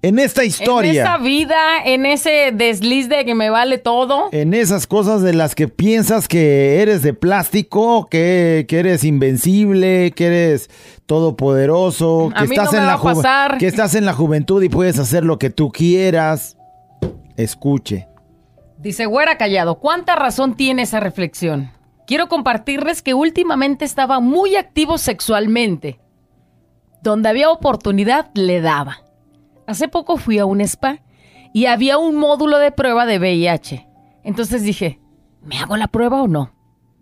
[0.02, 0.90] en esta historia.
[1.02, 4.28] En esa vida, en ese desliz de que me vale todo.
[4.32, 10.12] en esas cosas de las que piensas que eres de plástico, que, que eres invencible,
[10.14, 10.70] que eres
[11.06, 13.58] todopoderoso, que estás no en la ju- pasar.
[13.58, 16.56] que estás en la juventud y puedes hacer lo que tú quieras.
[17.36, 18.06] Escuche.
[18.78, 21.70] Dice Güera Callado, ¿cuánta razón tiene esa reflexión?
[22.06, 26.00] Quiero compartirles que últimamente estaba muy activo sexualmente.
[27.02, 28.98] Donde había oportunidad, le daba.
[29.66, 31.00] Hace poco fui a un spa
[31.54, 33.86] y había un módulo de prueba de VIH.
[34.22, 35.00] Entonces dije,
[35.42, 36.52] ¿me hago la prueba o no?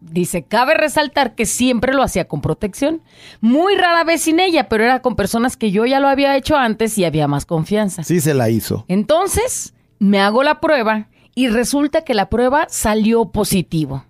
[0.01, 3.03] Dice, cabe resaltar que siempre lo hacía con protección.
[3.41, 6.57] Muy rara vez sin ella, pero era con personas que yo ya lo había hecho
[6.57, 8.03] antes y había más confianza.
[8.03, 8.85] Sí se la hizo.
[8.89, 14.05] Entonces, me hago la prueba y resulta que la prueba salió positivo.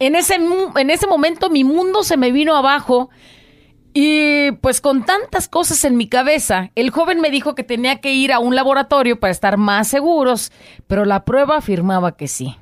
[0.00, 3.10] En ese, en ese momento mi mundo se me vino abajo
[3.92, 8.14] y pues con tantas cosas en mi cabeza, el joven me dijo que tenía que
[8.14, 10.52] ir a un laboratorio para estar más seguros,
[10.86, 12.56] pero la prueba afirmaba que sí.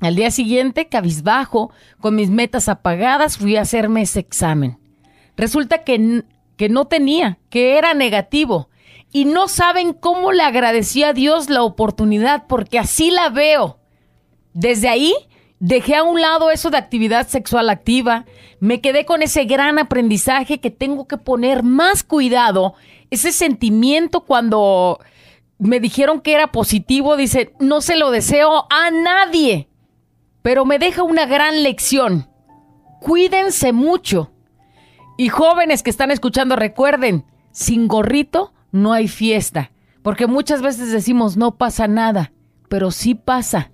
[0.00, 4.80] Al día siguiente, cabizbajo, con mis metas apagadas, fui a hacerme ese examen.
[5.36, 6.24] Resulta que,
[6.56, 8.68] que no tenía, que era negativo.
[9.12, 13.78] Y no saben cómo le agradecí a Dios la oportunidad, porque así la veo.
[14.54, 15.14] Desde ahí
[15.62, 18.26] dejé a un lado eso de actividad sexual activa,
[18.58, 22.74] me quedé con ese gran aprendizaje que tengo que poner más cuidado,
[23.10, 24.98] ese sentimiento cuando
[25.58, 29.68] me dijeron que era positivo, dice, no se lo deseo a nadie,
[30.42, 32.28] pero me deja una gran lección.
[33.00, 34.32] Cuídense mucho.
[35.16, 39.70] Y jóvenes que están escuchando, recuerden, sin gorrito no hay fiesta,
[40.02, 42.32] porque muchas veces decimos no pasa nada,
[42.68, 43.71] pero sí pasa.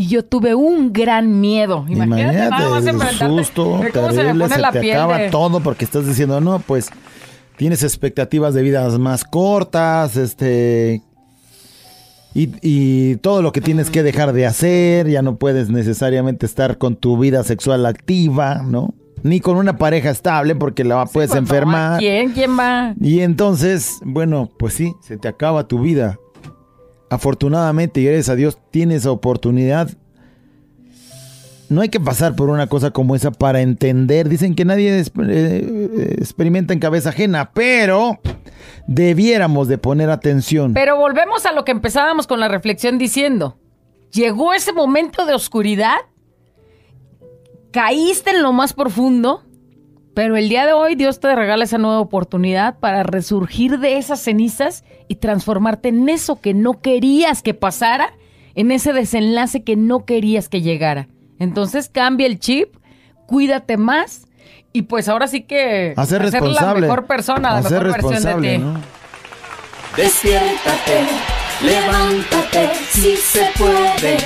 [0.00, 1.84] Y yo tuve un gran miedo.
[1.86, 3.26] Imagínate, nada más enfrentarte.
[3.36, 6.88] susto se terrible, se, te piel acaba de- todo porque estás diciendo, no, pues
[7.58, 11.02] tienes expectativas de vidas más cortas, este...
[12.32, 16.78] Y, y todo lo que tienes que dejar de hacer, ya no puedes necesariamente estar
[16.78, 18.94] con tu vida sexual activa, ¿no?
[19.22, 21.98] Ni con una pareja estable porque la puedes Pues no, enfermar.
[21.98, 22.30] ¿Quién?
[22.30, 22.94] ¿Quién va?
[23.00, 26.18] Y entonces, bueno, pues sí, se te acaba tu vida.
[27.10, 29.90] Afortunadamente, y gracias a Dios, tienes oportunidad.
[31.68, 34.28] No hay que pasar por una cosa como esa para entender.
[34.28, 38.18] Dicen que nadie es- eh, experimenta en cabeza ajena, pero
[38.86, 40.72] debiéramos de poner atención.
[40.74, 43.56] Pero volvemos a lo que empezábamos con la reflexión diciendo.
[44.12, 45.96] Llegó ese momento de oscuridad,
[47.72, 49.44] caíste en lo más profundo,
[50.14, 54.20] pero el día de hoy Dios te regala esa nueva oportunidad para resurgir de esas
[54.20, 58.14] cenizas y transformarte en eso que no querías que pasara,
[58.54, 61.08] en ese desenlace que no querías que llegara.
[61.40, 62.76] Entonces cambia el chip,
[63.26, 64.28] cuídate más
[64.72, 66.82] y pues ahora sí que a ser la responsable.
[66.82, 68.58] mejor persona, la a ser mejor versión de responsable, ti.
[68.58, 68.80] ¿no?
[69.96, 71.00] Despiértate,
[71.64, 74.16] levántate, si se puede.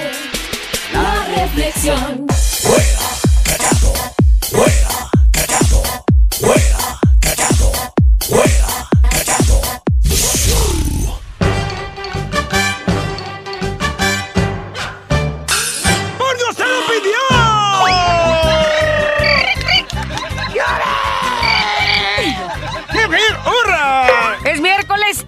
[0.92, 2.33] La reflexión.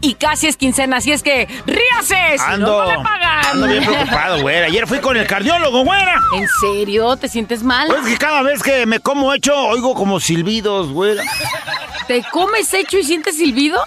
[0.07, 3.47] Y casi es quincena, así es que ríase, si Ando, no, no le pagan.
[3.47, 4.67] ando bien preocupado, güera.
[4.67, 6.21] Ayer fui con el cardiólogo, güera.
[6.37, 7.17] ¿En serio?
[7.17, 7.89] ¿Te sientes mal?
[7.89, 11.23] Pues que cada vez que me como hecho, oigo como silbidos, güera.
[12.07, 13.83] ¿Te comes hecho y sientes silbidos?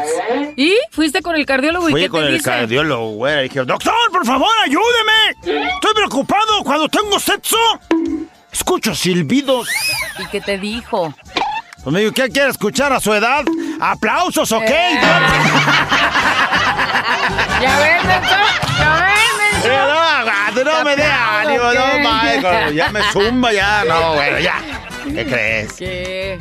[0.57, 0.75] ¿Y?
[0.91, 2.49] ¿Fuiste con el cardiólogo y Fui qué con te el dice?
[2.49, 3.41] cardiólogo, güera.
[3.45, 5.69] Y dije, doctor, por favor, ayúdeme.
[5.73, 7.55] Estoy preocupado cuando tengo sexo.
[8.51, 9.69] Escucho silbidos.
[10.19, 11.13] ¿Y qué te dijo?
[11.81, 13.45] Pues me dijo, ¿qué quiere escuchar a su edad?
[13.79, 14.93] ¿Aplausos o qué?
[14.93, 14.99] Eh.
[17.61, 18.35] ¿Ya ves, Mencho?
[18.79, 19.87] ¿Ya ves, Eh, Mencho?
[19.87, 21.99] no, aguante, no me dé ánimo, no.
[21.99, 22.73] Michael.
[22.75, 23.83] Ya me zumba, ya.
[23.87, 24.55] No, bueno, ya.
[25.13, 25.73] ¿Qué crees?
[25.73, 26.39] ¿Qué?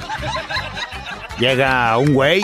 [1.39, 2.43] Llega un güey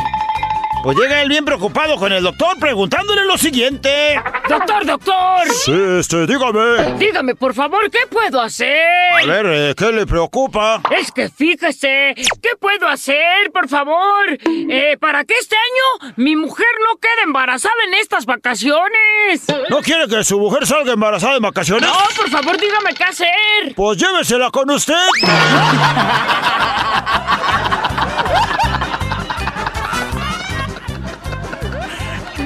[0.84, 4.20] Pues llega él bien preocupado con el doctor preguntándole lo siguiente.
[4.46, 5.48] Doctor, doctor.
[5.64, 6.98] Sí, este, dígame.
[6.98, 8.76] Dígame, por favor, ¿qué puedo hacer?
[9.14, 10.82] A ver, eh, ¿qué le preocupa?
[10.90, 14.26] Es que fíjese, ¿qué puedo hacer, por favor?
[14.44, 19.46] Eh, para que este año mi mujer no quede embarazada en estas vacaciones.
[19.70, 21.88] ¿No quiere que su mujer salga embarazada en vacaciones?
[21.88, 23.74] No, por favor, dígame qué hacer.
[23.74, 24.94] Pues llévesela con usted.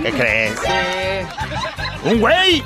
[0.09, 0.55] ¿Qué crees?
[2.03, 2.65] Un güey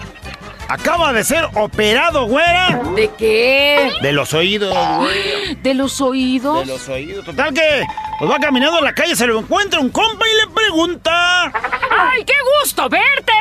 [0.69, 2.81] acaba de ser operado, güera.
[2.95, 3.91] ¿De qué?
[4.01, 5.57] De los oídos, güey.
[5.63, 6.61] ¿De los oídos?
[6.61, 7.25] De los oídos.
[7.25, 7.85] Total que
[8.21, 11.47] pues va caminando en la calle, se lo encuentra un compa y le pregunta.
[11.47, 13.33] ¡Ay, qué gusto verte!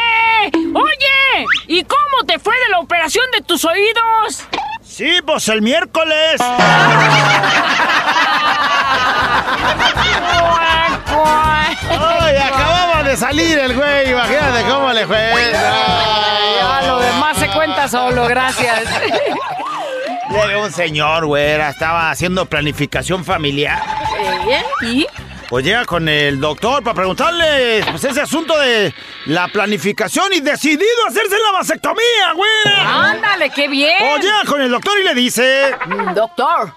[0.73, 4.47] Oye, ¿y cómo te fue de la operación de tus oídos?
[4.81, 6.41] Sí, pues el miércoles.
[11.13, 11.77] Ay,
[13.03, 15.31] de salir el güey, imagínate cómo le fue.
[15.51, 18.83] Ya, lo demás se cuenta solo, gracias.
[20.29, 23.81] Llega un señor, güera, estaba haciendo planificación familiar.
[24.49, 24.63] ¿Eh?
[24.85, 25.07] ¿Y?
[25.49, 28.93] Pues llega con el doctor para preguntarle pues, ese asunto de
[29.25, 33.09] la planificación y decidido hacerse la vasectomía, güera.
[33.11, 33.97] Ándale, qué bien.
[33.99, 35.75] Pues llega con el doctor y le dice...
[36.15, 36.73] Doctor,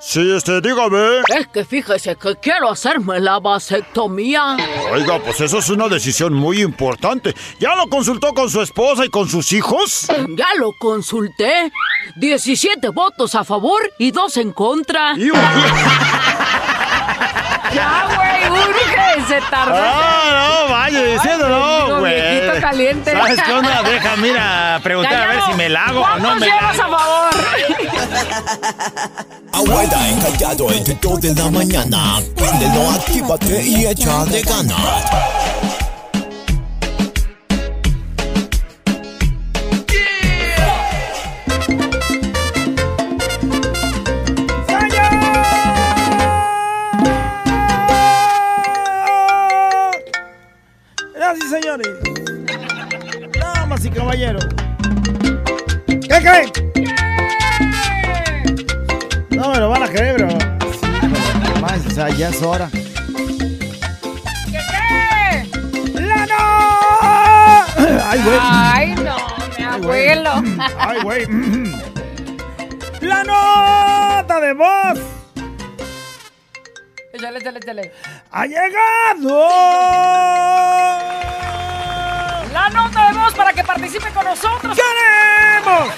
[0.00, 1.18] Sí, este, dígame.
[1.36, 4.56] es que fíjese que quiero hacerme la vasectomía.
[4.92, 7.34] Oiga, pues eso es una decisión muy importante.
[7.58, 10.06] ¿Ya lo consultó con su esposa y con sus hijos?
[10.36, 11.72] Ya lo consulté.
[12.16, 15.14] 17 votos a favor y 2 en contra.
[15.16, 15.40] Y un-
[17.74, 19.74] Ya, güey, urge, se tardó.
[19.76, 22.14] Ah, no, vaya diciendo Ay, no, digo, güey.
[22.14, 23.12] viejito caliente.
[23.12, 23.82] ¿Sabes qué onda?
[23.82, 26.78] Deja, mira, preguntar a ver si me la hago o no ¿Cuántos me la llevas
[26.78, 26.96] a hago.
[26.96, 27.28] favor?
[29.58, 32.22] Abuela encallado entre 2 de la mañana.
[32.36, 35.77] Préndelo, actívate y échale ganas.
[62.18, 62.68] Ya es hora.
[62.72, 62.82] ¿Qué
[64.50, 65.46] qué?
[66.00, 66.40] ¡La no!
[68.04, 68.38] ¡Ay, güey!
[68.40, 69.16] Ay, no,
[69.56, 70.42] mi abuelo.
[70.78, 71.26] ¡Ay, güey!
[73.00, 74.98] ¡La nota de voz!
[77.12, 77.92] Échale, échale, échale.
[78.32, 79.48] ¡Ha llegado!
[82.52, 84.76] La nota de voz para que participe con nosotros.
[84.76, 85.94] ¡Queremos!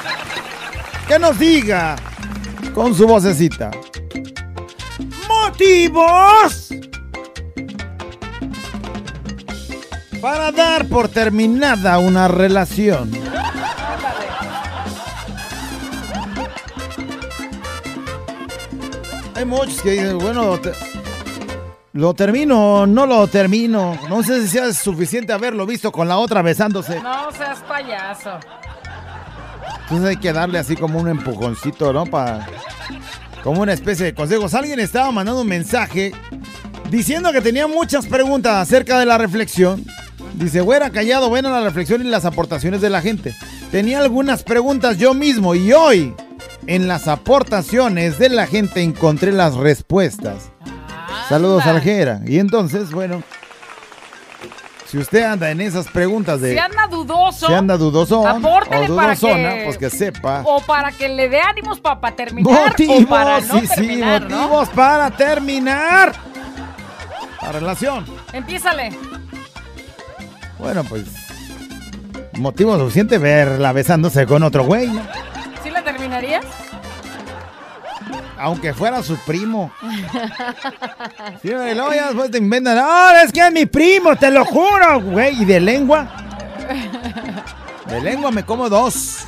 [1.08, 1.96] Que nos diga
[2.74, 3.70] con su vocecita.
[10.20, 13.10] Para dar por terminada una relación.
[19.34, 20.72] Hay muchos que dicen, bueno, te-
[21.92, 23.96] lo termino, no lo termino.
[24.08, 27.00] No sé si sea suficiente haberlo visto con la otra besándose.
[27.00, 28.32] No seas payaso.
[29.82, 32.06] Entonces hay que darle así como un empujoncito, ¿no?
[32.06, 32.46] Para.
[33.42, 34.54] Como una especie de consejos.
[34.54, 36.12] Alguien estaba mandando un mensaje
[36.90, 39.84] diciendo que tenía muchas preguntas acerca de la reflexión.
[40.34, 43.34] Dice, güera, callado, buena la reflexión y las aportaciones de la gente.
[43.70, 46.14] Tenía algunas preguntas yo mismo y hoy,
[46.66, 50.50] en las aportaciones de la gente, encontré las respuestas.
[51.28, 51.76] Saludos, Anda.
[51.76, 52.20] Aljera.
[52.26, 53.22] Y entonces, bueno,
[54.90, 56.52] si usted anda en esas preguntas de...
[56.52, 57.46] Si anda dudoso.
[57.46, 60.42] Si anda dudosón apórtele o para que- pues que sepa.
[60.44, 64.22] O para que le dé ánimos para terminar Motivos, o para no sí, sí, terminar,
[64.22, 64.36] ¿no?
[64.38, 66.12] motivos para terminar
[67.40, 68.04] la relación.
[68.32, 68.90] Empiézale.
[70.58, 71.04] Bueno, pues
[72.34, 75.02] motivo suficiente verla besándose con otro güey, ¿no?
[75.62, 76.44] ¿Sí la terminarías?
[78.40, 79.70] Aunque fuera su primo.
[81.42, 84.46] Sí, y luego ya después te inventan, ¡ah, es que es mi primo, te lo
[84.46, 85.42] juro, güey!
[85.42, 86.08] ¿Y de lengua?
[87.86, 89.26] De lengua me como dos.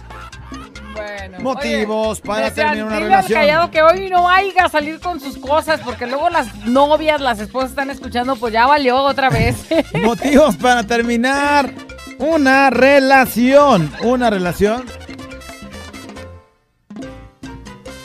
[0.95, 1.41] Bueno.
[1.41, 3.41] Motivos para terminar una relación.
[3.41, 7.71] callado que hoy no haya salir con sus cosas porque luego las novias, las esposas
[7.71, 9.57] están escuchando, pues ya valió otra vez.
[10.03, 11.71] Motivos para terminar
[12.19, 13.93] una relación.
[14.03, 14.85] Una relación.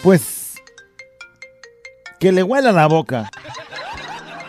[0.04, 0.37] Pues.
[2.20, 3.30] Que le huela la boca.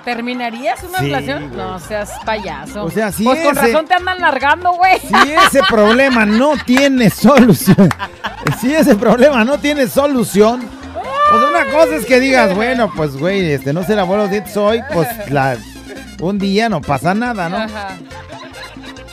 [0.05, 1.49] ¿Terminarías una Sí, relación?
[1.49, 1.57] güey.
[1.59, 2.85] No seas payaso.
[2.85, 4.99] O sea, si Pues con razón te andan largando, güey.
[5.01, 7.91] Si ese problema no tiene solución.
[8.61, 10.67] Si ese problema no tiene solución.
[11.31, 14.57] Pues una cosa es que digas, bueno, pues güey, este no se lavó los dientes
[14.57, 15.59] hoy, pues la
[16.21, 17.59] un día no pasa nada, ¿no?
[17.59, 17.99] Ajá.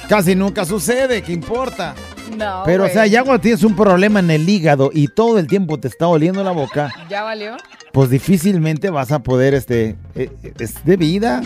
[0.08, 1.94] Casi nunca sucede, ¿qué importa?
[2.38, 5.48] No, Pero, o sea, ya cuando tienes un problema en el hígado y todo el
[5.48, 7.58] tiempo te está oliendo la boca, ¿Ya valió?
[7.96, 10.30] Pues difícilmente vas a poder, este, eh,
[10.60, 11.42] es de vida.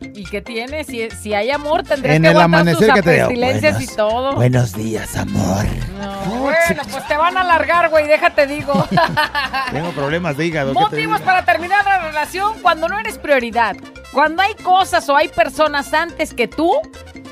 [0.00, 0.84] ¿Y qué tiene?
[0.84, 3.74] Si, si hay amor, tendrías En que el aguantar amanecer tus que te digo, apestilencias
[3.74, 4.34] buenos- y todo.
[4.36, 5.64] Buenos días, amor.
[6.00, 8.86] No, bueno, pues te van a alargar, güey, déjate digo.
[9.72, 10.72] Tengo problemas de hígado.
[10.72, 13.76] ¿qué te Motivos para terminar la relación cuando no eres prioridad.
[14.12, 16.72] Cuando hay cosas o hay personas antes que tú,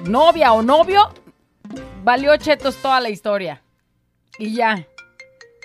[0.05, 1.15] novia o novio,
[2.03, 3.63] valió chetos toda la historia.
[4.37, 4.85] Y ya.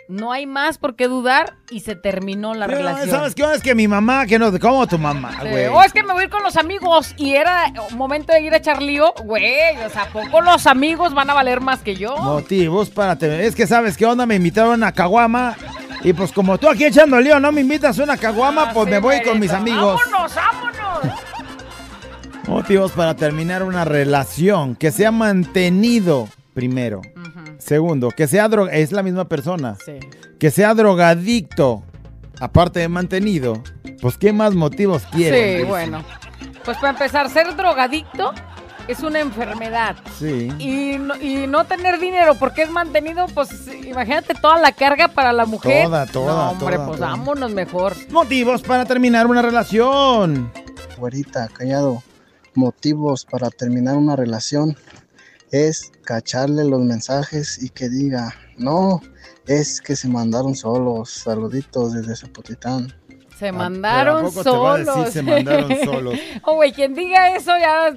[0.09, 3.09] No hay más por qué dudar y se terminó la Pero, relación.
[3.09, 3.43] ¿Sabes qué?
[3.55, 5.47] Es que mi mamá, que no, ¿cómo tu mamá, Sí?
[5.71, 8.53] O es que me voy a ir con los amigos y era momento de ir
[8.53, 9.13] a echar lío.
[9.23, 12.15] Güey, o sea, ¿a poco los amigos van a valer más que yo?
[12.17, 15.55] Motivos para te- Es que sabes qué onda, me invitaron a Caguama.
[16.03, 18.91] Y pues como tú aquí echando lío, no me invitas a una Caguama, pues Sí,
[18.91, 20.01] me voy con mis amigos.
[20.11, 21.19] ¡Vámonos, vámonos!
[22.47, 24.75] Motivos para terminar una relación.
[24.75, 27.01] Que sea mantenido, primero.
[27.63, 28.71] Segundo, que sea droga...
[28.73, 29.77] Es la misma persona.
[29.85, 29.99] Sí.
[30.37, 31.83] Que sea drogadicto,
[32.39, 33.63] aparte de mantenido.
[34.01, 35.61] Pues, ¿qué más motivos quieres?
[35.61, 36.03] Sí, bueno.
[36.65, 38.33] Pues para empezar, ser drogadicto
[38.87, 39.95] es una enfermedad.
[40.19, 40.49] Sí.
[40.59, 43.49] Y no, y no tener dinero porque es mantenido, pues
[43.85, 45.85] imagínate toda la carga para la mujer.
[45.85, 47.09] Toda, toda, No, hombre, toda, pues toda.
[47.11, 47.95] vámonos mejor.
[48.11, 50.51] Motivos para terminar una relación.
[50.97, 52.03] Güerita, callado.
[52.55, 54.75] Motivos para terminar una relación
[55.53, 59.01] es cacharle los mensajes y que diga, no,
[59.45, 61.11] es que se mandaron solos.
[61.11, 62.91] Saluditos desde Zapotitlán.
[63.37, 65.13] Se mandaron ¿a poco te va a decir solos.
[65.13, 66.19] se mandaron solos?
[66.43, 67.95] oh, güey, quien diga eso ya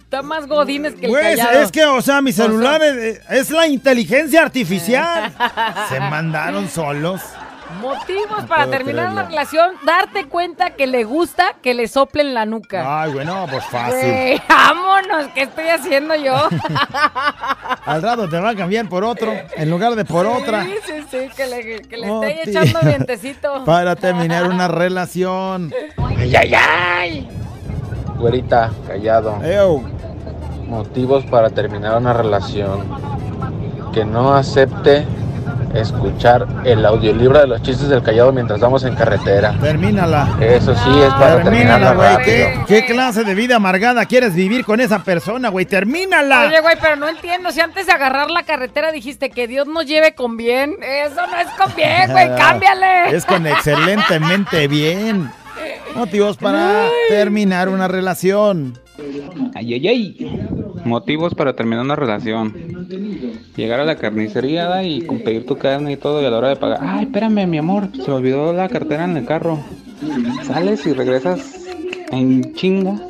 [0.00, 1.60] está más godines que el Pues callado.
[1.62, 5.32] es que, o sea, mi O sea- celular es, es la inteligencia artificial.
[5.88, 7.20] Se mandaron solos.
[7.80, 9.30] Motivos No para terminar una creerlo.
[9.30, 13.02] relación, darte cuenta que le gusta que le soplen la nuca.
[13.02, 13.98] Ay, bueno, pues fácil.
[14.10, 16.34] Güey, vámonos, ¿qué estoy haciendo yo?
[17.86, 20.64] Al rato te va a cambiar por otro, en lugar de por otra.
[20.64, 23.64] Sí, sí, sí, que le, que le Oh, esté echando vientecito.
[23.64, 25.72] Para terminar una relación.
[26.18, 27.28] ¡Ay, ay, ay!
[28.16, 29.38] Güerita, callado.
[29.44, 29.82] Ew.
[30.66, 32.84] Motivos para terminar una relación.
[33.92, 35.06] Que no acepte
[35.80, 39.54] escuchar el audiolibro de los chistes del callado mientras vamos en carretera.
[39.60, 40.36] Termínala.
[40.40, 42.24] Eso sí es para Termínala, terminarla güey.
[42.24, 45.66] ¿Qué, qué clase de vida amargada quieres vivir con esa persona, güey?
[45.66, 46.46] Termínala.
[46.46, 47.50] Oye, güey, pero no entiendo.
[47.50, 50.76] Si antes de agarrar la carretera dijiste que Dios nos lleve con bien.
[50.82, 52.28] Eso no es con bien, güey.
[52.36, 53.16] Cámbiale.
[53.16, 55.30] Es con excelentemente bien.
[55.94, 58.78] Motivos para terminar una relación.
[59.54, 60.40] Ay, ay, ay.
[60.84, 62.52] Motivos para terminar una relación.
[63.56, 66.56] Llegar a la carnicería y pedir tu carne y todo y a la hora de
[66.56, 66.80] pagar.
[66.82, 69.58] Ay, espérame, mi amor, se olvidó la cartera en el carro.
[70.44, 71.66] Sales y regresas
[72.10, 73.00] en chinga.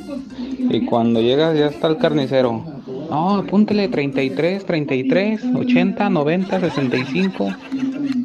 [0.59, 2.65] Y cuando llegas ya está el carnicero.
[3.11, 7.49] No, apúntele 33, 33, 80, 90, 65.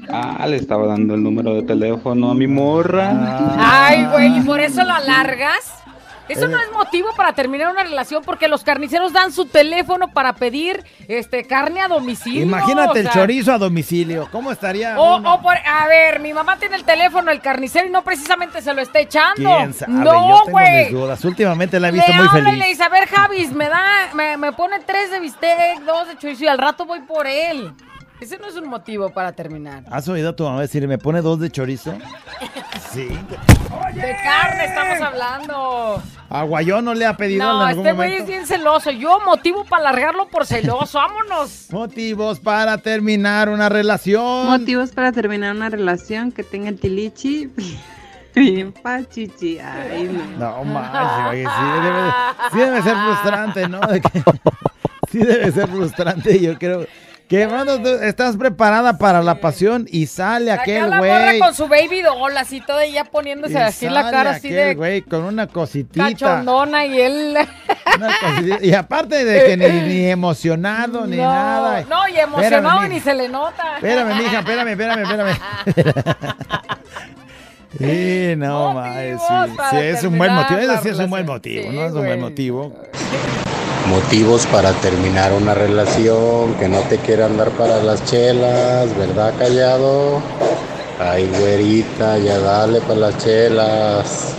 [0.09, 3.55] Ah, le estaba dando el número de teléfono a mi morra.
[3.57, 5.82] Ay, güey, ¿y por eso lo alargas?
[6.29, 10.33] Eso no es motivo para terminar una relación porque los carniceros dan su teléfono para
[10.33, 12.43] pedir este carne a domicilio.
[12.43, 14.27] Imagínate o el chorizo a domicilio.
[14.31, 14.97] ¿Cómo estaría?
[14.99, 18.61] O, o por, a ver, mi mamá tiene el teléfono del carnicero y no precisamente
[18.61, 19.57] se lo está echando.
[19.57, 19.91] ¿Quién sabe?
[19.91, 20.93] No, güey.
[21.23, 22.67] Últimamente la he Le visto muy habla y le feliz.
[22.69, 26.45] dice, a ver, Javis, me da, me, me pone tres de bistec, dos de chorizo
[26.45, 27.73] y al rato voy por él.
[28.21, 29.83] Ese no es un motivo para terminar.
[29.91, 31.93] ¿Has oído a tu mamá decir, me pone dos de chorizo?
[32.93, 33.07] Sí.
[33.07, 36.03] De carne estamos hablando.
[36.29, 38.91] A Guayón no le ha pedido No, en algún este güey es bien celoso.
[38.91, 40.99] Yo motivo para largarlo por celoso.
[40.99, 41.67] Vámonos.
[41.71, 44.47] Motivos para terminar una relación.
[44.47, 47.49] Motivos para terminar una relación que tenga tilichi.
[48.35, 49.59] Bien pachichi.
[49.59, 50.63] Ay, no.
[50.63, 52.11] No oye, sí debe,
[52.51, 53.79] sí debe ser frustrante, ¿no?
[53.81, 54.23] De que-
[55.11, 56.87] sí debe ser frustrante, yo creo.
[57.27, 61.39] Que tú estás preparada para la pasión y sale Acá aquel la güey.
[61.39, 64.47] con su baby doll así toda y ya poniéndose y así la sale cara así
[64.49, 66.03] aquel de güey con una cositita.
[66.09, 67.35] cachondona y él...
[67.97, 71.85] una cositita, Y aparte de que ni, ni emocionado ni nada.
[71.89, 73.75] no, y emocionado Espérame, ni se le nota.
[73.77, 75.37] Espérame, mija, espérame, espérame, espérame.
[77.79, 79.33] Sí, no, mames, sí,
[79.71, 81.85] sí, es un buen motivo, la ese sí es un buen motivo, Sí, ¿no?
[81.85, 82.71] Es un buen motivo.
[83.89, 90.21] Motivos para terminar una relación, que no te quiera andar para las chelas, ¿verdad, callado?
[90.99, 94.35] Ay, güerita, ya dale para las chelas.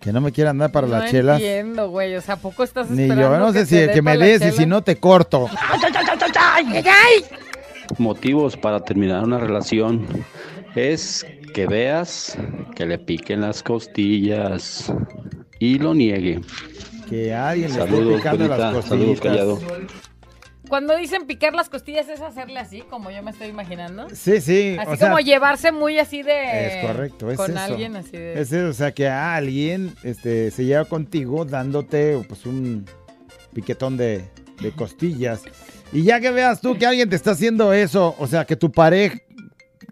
[0.00, 1.40] Que no me quiera andar para no las chelas.
[1.40, 2.16] entiendo, güey.
[2.16, 4.44] O sea, ¿a poco estás Ni esperando yo, no sé te si que me des
[4.44, 5.48] y si no te corto.
[7.98, 10.06] Motivos para terminar una relación
[10.74, 11.24] es
[11.54, 12.36] que veas
[12.74, 14.92] que le piquen las costillas
[15.60, 16.40] y lo niegue.
[17.12, 18.88] Que alguien le esté picando las Güerita.
[18.88, 19.20] Saludos.
[19.20, 19.60] Callado.
[20.68, 24.08] Cuando dicen picar las costillas es hacerle así, como yo me estoy imaginando.
[24.14, 24.76] Sí, sí.
[24.78, 26.66] Así o sea, como llevarse muy así de...
[26.66, 27.60] Es correcto, es Con eso.
[27.60, 28.40] alguien así de...
[28.40, 32.86] Es eso, o sea, que alguien este, se lleva contigo dándote pues un
[33.52, 34.24] piquetón de,
[34.62, 35.42] de costillas.
[35.92, 38.72] Y ya que veas tú que alguien te está haciendo eso, o sea, que tu
[38.72, 39.18] pareja,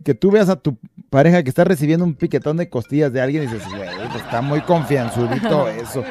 [0.02, 0.78] que tú veas a tu
[1.10, 4.40] pareja que está recibiendo un piquetón de costillas de alguien y dices, güey, pues, está
[4.40, 6.02] muy confianzudito eso.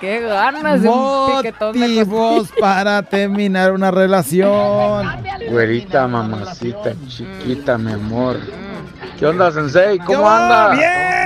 [0.00, 5.06] Qué ganas de un piquetón de Motivos para terminar una relación.
[5.50, 8.38] Güerita, mamacita, chiquita, mi amor.
[9.18, 9.98] ¿Qué onda, Sensei?
[9.98, 10.70] ¿Cómo Yo, anda?
[10.70, 11.17] ¡Bien!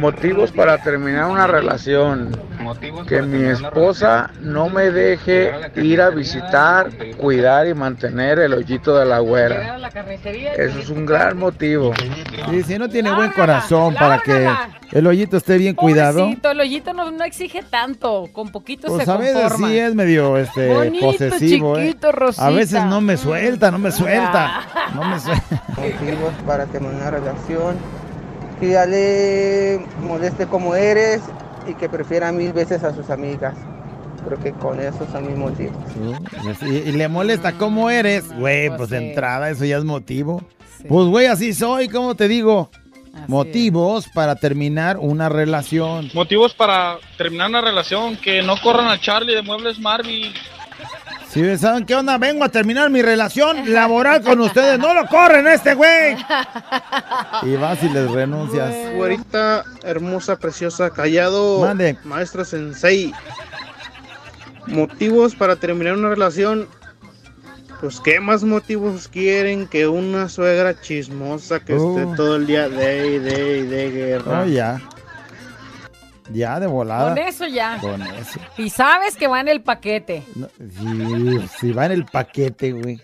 [0.00, 2.30] Motivos para terminar una relación.
[3.08, 9.06] Que mi esposa no me deje ir a visitar, cuidar y mantener el hoyito de
[9.06, 9.78] la güera.
[10.56, 11.92] Eso es un gran motivo.
[12.50, 14.46] Sí, si no tiene buen corazón para que
[14.92, 16.30] el hoyito esté bien cuidado.
[16.42, 19.68] El hoyito no, no exige tanto, con poquito Pues se a veces conforma.
[19.68, 21.86] sí es medio este Bonito, posesivo, ¿eh?
[21.88, 22.10] chiquito.
[22.38, 24.62] A veces no me suelta, no me suelta.
[24.94, 25.62] No me suelta.
[25.76, 27.76] motivos para terminar una relación,
[28.66, 31.20] le moleste como eres
[31.66, 33.54] y que prefiera mil veces a sus amigas.
[34.26, 35.76] Creo que con eso son mis motivos.
[36.62, 40.42] Y, y le molesta cómo eres, güey, pues de entrada eso ya es motivo.
[40.88, 42.70] Pues güey, así soy, ¿cómo te digo?
[43.26, 46.10] Motivos para terminar una relación.
[46.14, 50.32] Motivos para terminar una relación, que no corran a Charlie de Muebles Marvin.
[51.32, 54.78] Si saben qué onda, vengo a terminar mi relación laboral con ustedes.
[54.80, 56.16] No lo corren este güey.
[57.42, 58.74] Y vas y les renuncias.
[58.96, 61.60] Güerita, hermosa, preciosa, callado.
[61.60, 61.96] Mande.
[62.04, 63.12] Maestra Sensei.
[64.66, 66.66] Motivos para terminar una relación.
[67.80, 71.98] Pues, ¿qué más motivos quieren que una suegra chismosa que Uh.
[71.98, 74.42] esté todo el día de y de y de guerra?
[74.42, 74.80] Oh, ya.
[76.32, 77.08] Ya de volada.
[77.14, 77.78] Con eso ya.
[77.80, 78.38] Con eso.
[78.56, 80.22] Y sabes que va en el paquete.
[80.58, 83.00] Sí, si va en el paquete, güey.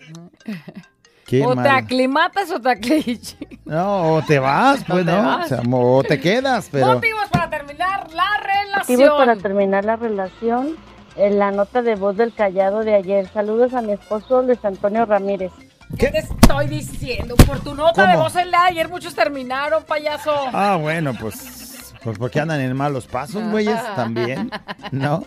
[1.26, 3.36] Qué o te aclimatas o te aclichas.
[3.64, 5.22] No, o te vas, pues, te ¿no?
[5.24, 5.46] vas.
[5.46, 6.86] O, sea, mo- o te quedas, pero...
[6.94, 8.98] Motivos para terminar la relación.
[9.00, 10.76] Motivos para terminar la relación.
[11.16, 13.26] En la nota de voz del callado de ayer.
[13.32, 15.50] Saludos a mi esposo Luis Antonio Ramírez.
[15.98, 17.34] ¿Qué te estoy diciendo?
[17.36, 20.32] Por tu nota de voz el de ayer muchos terminaron, payaso.
[20.52, 21.65] Ah, bueno, pues...
[22.04, 24.50] Pues porque andan en malos pasos, güeyes, también,
[24.92, 25.24] ¿no?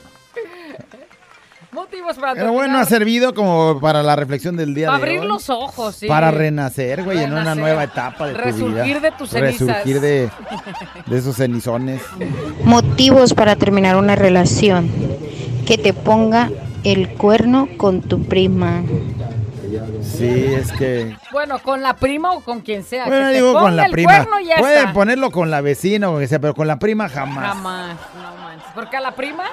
[1.72, 2.54] Motivos para Pero terminar.
[2.54, 5.28] bueno, ha servido como para la reflexión del día Para de abrir hoy.
[5.28, 6.08] los ojos, sí.
[6.08, 7.62] Para renacer, güey, en una Renacer.
[7.62, 8.46] nueva etapa de tu vida.
[8.84, 9.60] Resurgir de tus cenizas.
[9.68, 10.30] Resurgir de,
[11.06, 12.02] de esos cenizones.
[12.64, 14.90] Motivos para terminar una relación.
[15.68, 16.50] Que te ponga
[16.84, 18.82] el cuerno con tu prima.
[20.04, 21.16] Sí, es que...
[21.32, 23.06] Bueno, con la prima o con quien sea.
[23.06, 24.26] Bueno, que digo con la prima.
[24.58, 24.94] Pueden está.
[24.94, 27.48] ponerlo con la vecina o que sea, pero con la prima jamás.
[27.50, 28.70] Jamás, no manches.
[28.76, 29.44] Porque a la prima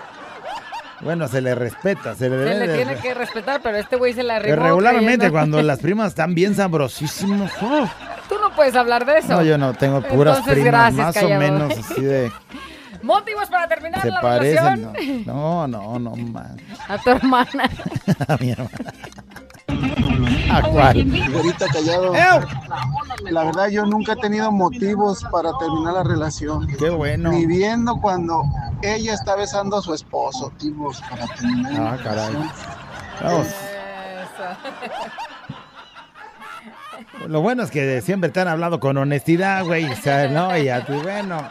[1.01, 4.13] Bueno, se le respeta, se le se le de- tiene que respetar, pero este güey
[4.15, 4.57] se la arrimó.
[4.63, 7.51] regularmente creyendo- cuando las primas están bien sabrosísimos.
[7.63, 7.89] ¡oh!
[8.29, 9.29] Tú no puedes hablar de eso.
[9.35, 11.35] No, yo no tengo puras Entonces, primas, gracias, más callado.
[11.35, 11.39] o
[11.69, 12.33] menos así de...
[13.03, 14.65] Motivos para terminar Se la parecen.
[14.65, 15.23] relación.
[15.27, 16.57] No, no, no, no man.
[16.89, 17.71] A tu hermana.
[18.27, 18.93] A mi hermana.
[19.69, 21.05] ¿A cuál?
[21.33, 22.13] Güerita callado.
[23.31, 26.67] La verdad yo nunca he tenido motivos para terminar la relación.
[26.79, 27.31] Qué bueno.
[27.33, 28.43] Ni viendo cuando
[28.83, 30.51] ella está besando a su esposo.
[30.51, 32.33] Motivos para terminar Ah, una caray.
[32.33, 32.51] relación.
[33.23, 33.47] Vamos.
[37.29, 39.85] Lo bueno es que siempre te han hablado con honestidad, güey.
[39.91, 40.57] O sea, ¿no?
[40.57, 41.43] Y a ti, bueno.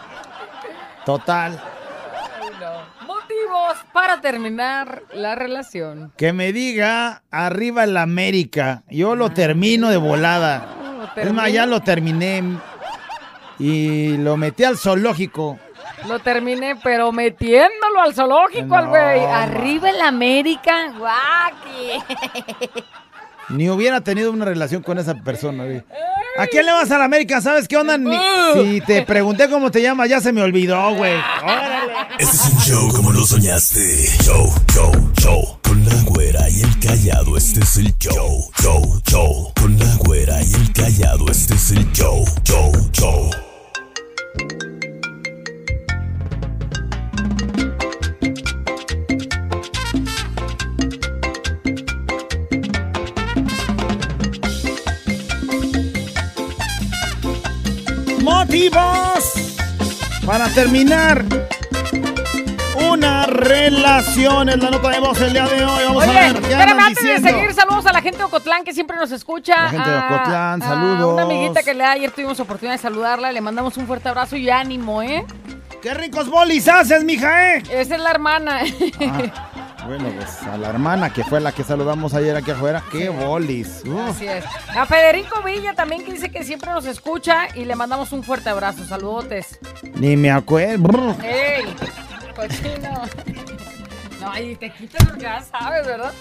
[1.05, 1.59] Total.
[3.45, 6.11] Motivos para terminar la relación.
[6.17, 8.83] Que me diga arriba el América.
[8.89, 10.67] Yo lo termino de volada.
[11.15, 12.43] Es más, ya lo terminé.
[13.59, 15.59] Y lo metí al zoológico.
[16.07, 19.23] Lo terminé, pero metiéndolo al zoológico al güey.
[19.25, 20.91] Arriba el América.
[20.97, 22.03] Guaki.
[23.49, 25.83] Ni hubiera tenido una relación con esa persona, güey.
[26.37, 27.39] ¿A quién le vas a la América?
[27.41, 27.97] ¿Sabes qué onda?
[27.97, 28.15] Ni-
[28.53, 31.13] si te pregunté cómo te llamas, ya se me olvidó, güey.
[32.19, 33.79] Este es un show como lo soñaste.
[34.23, 35.57] Show, show, show.
[35.63, 38.49] Con la güera y el callado, este es el show.
[38.61, 39.51] Show, show.
[39.59, 42.25] Con la güera y el callado, este es el show.
[42.43, 43.29] Show, show.
[58.49, 59.33] Motivos
[60.23, 61.25] para terminar
[62.91, 64.49] una relación.
[64.49, 65.83] Es la nota de voz el día de hoy.
[65.83, 68.71] Vamos Oye, a ver espérame, antes de seguir, saludos a la gente de Ocotlán que
[68.71, 69.63] siempre nos escucha.
[69.63, 71.13] La gente de A- Ocotlán, a saludos.
[71.13, 74.47] una amiguita que le ayer tuvimos oportunidad de saludarla, le mandamos un fuerte abrazo y
[74.47, 75.25] ánimo, ¿eh?
[75.81, 77.63] ¡Qué ricos bolis haces, mija, eh!
[77.71, 78.59] Esa es la hermana.
[79.85, 82.83] Bueno, pues a la hermana que fue la que saludamos ayer aquí afuera.
[82.91, 83.83] ¡Qué bolis!
[84.07, 84.43] Así es.
[84.75, 88.49] A Federico Villa también que dice que siempre nos escucha y le mandamos un fuerte
[88.49, 88.83] abrazo.
[88.85, 89.59] Saludotes.
[89.93, 91.15] Ni me acuerdo.
[91.21, 91.65] ¡Ey!
[92.35, 93.03] Cochino.
[94.25, 96.11] No, ahí te quitas porque ya sabes, ¿verdad?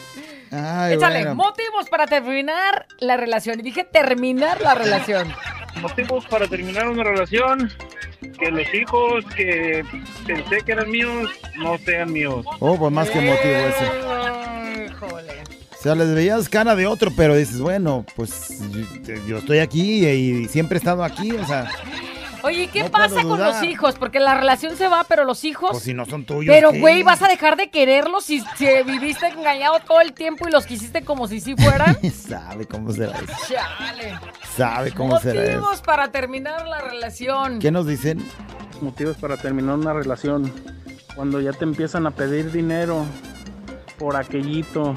[0.50, 1.34] Ay, Échale, bueno.
[1.34, 3.60] motivos para terminar la relación.
[3.60, 5.32] Y dije terminar la relación.
[5.80, 7.70] Motivos para terminar una relación.
[8.38, 9.84] Que los hijos que
[10.26, 12.44] pensé que eran míos no sean míos.
[12.60, 14.04] Oh, pues más que motivo ese.
[15.04, 18.58] O sea, les veías cara de otro, pero dices, bueno, pues
[19.02, 21.70] yo, yo estoy aquí y, siempre he estado aquí, o sea,
[22.44, 23.94] Oye, ¿y ¿qué No pasa con los hijos?
[23.98, 25.70] Porque la relación se va, pero los hijos...
[25.72, 26.54] pues si no son tuyos.
[26.54, 30.52] Pero, güey, ¿vas a dejar de quererlos si, si viviste engañado todo el tiempo y
[30.52, 31.96] los quisiste como si sí fueran?
[32.12, 33.32] Sabe cómo será eso.
[33.48, 34.18] Chale.
[34.54, 35.60] Sabe cómo será eso.
[35.60, 37.60] Motivos para terminar la relación.
[37.60, 38.22] ¿Qué nos dicen?
[38.82, 40.52] Motivos para terminar una relación.
[41.16, 43.06] Cuando ya te empiezan a pedir dinero
[43.98, 44.94] por aquellito.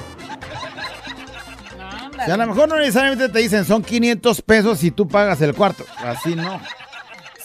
[2.20, 5.40] O sea, a lo mejor no necesariamente te dicen son 500 pesos y tú pagas
[5.42, 5.86] el cuarto.
[6.04, 6.60] Así no.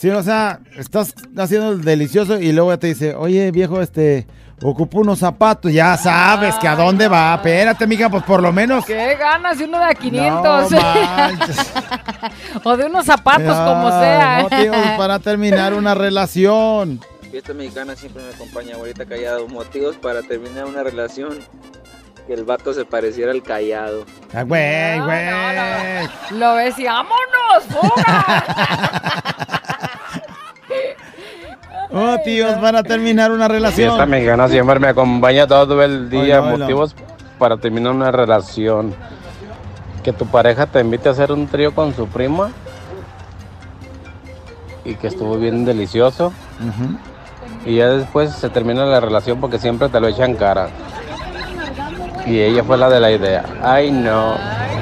[0.03, 4.27] Sí, o sea, estás haciendo el delicioso y luego ya te dice, oye, viejo, este,
[4.61, 5.71] ocupo unos zapatos.
[5.71, 7.35] Ya sabes que a dónde va.
[7.35, 8.83] Espérate, mija, pues por lo menos.
[8.83, 10.71] ¿Qué ganas de uno de a 500?
[10.71, 10.79] No
[12.69, 14.39] o de unos zapatos, como sea.
[14.41, 16.99] Motivos para terminar una relación.
[17.31, 19.47] Fiesta mexicana siempre me acompaña, güerita callado.
[19.47, 21.39] Motivos para terminar una relación.
[22.27, 24.05] Que el vato se pareciera al callado.
[24.33, 26.39] Ah, güey, güey.
[26.39, 27.63] Lo ves y ¡vámonos!
[27.69, 29.13] ¡Fuga!
[31.93, 33.89] Motivos para terminar una relación.
[33.89, 36.41] Fiesta mexicana siempre me acompaña todo el día.
[36.41, 36.57] Oilo, oilo.
[36.57, 36.95] Motivos
[37.37, 38.95] para terminar una relación.
[40.03, 42.51] Que tu pareja te invite a hacer un trío con su prima.
[44.83, 46.33] Y que estuvo bien delicioso.
[47.63, 50.69] Y ya después se termina la relación porque siempre te lo echan cara.
[52.25, 53.45] Y ella fue la de la idea.
[53.61, 54.33] Ay no,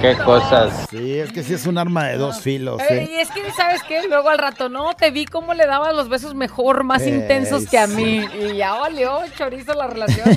[0.01, 0.87] qué cosas.
[0.89, 3.09] Sí, es que sí es un arma de dos filos, Eh, ¿eh?
[3.11, 4.01] y es que, ¿sabes qué?
[4.07, 7.67] Luego al rato, no, te vi cómo le dabas los besos mejor, más Ey, intensos
[7.67, 7.93] que a sí.
[7.95, 8.25] mí.
[8.41, 10.29] Y ya valió chorizo la relación.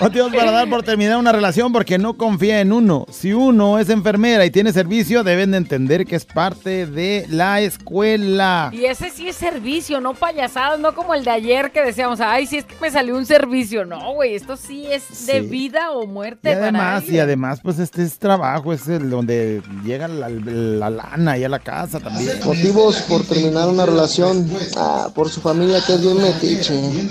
[0.00, 3.06] Motivos para dar por terminar una relación porque no confía en uno.
[3.10, 7.60] Si uno es enfermera y tiene servicio, deben de entender que es parte de la
[7.60, 8.70] escuela.
[8.72, 12.46] y ese sí es servicio, no payasadas, no como el de ayer que decíamos, ay,
[12.46, 13.84] sí es que me salió un servicio.
[13.84, 15.46] No, güey, esto sí es de Sí.
[15.48, 16.50] vida o muerte.
[16.50, 17.22] Y para además, y alguien.
[17.52, 21.58] Además, pues este es trabajo, es el donde llega la, la lana y a la
[21.58, 22.38] casa también.
[22.44, 24.48] Motivos por terminar una relación.
[24.76, 26.74] Ah, por su familia que es bien metiche.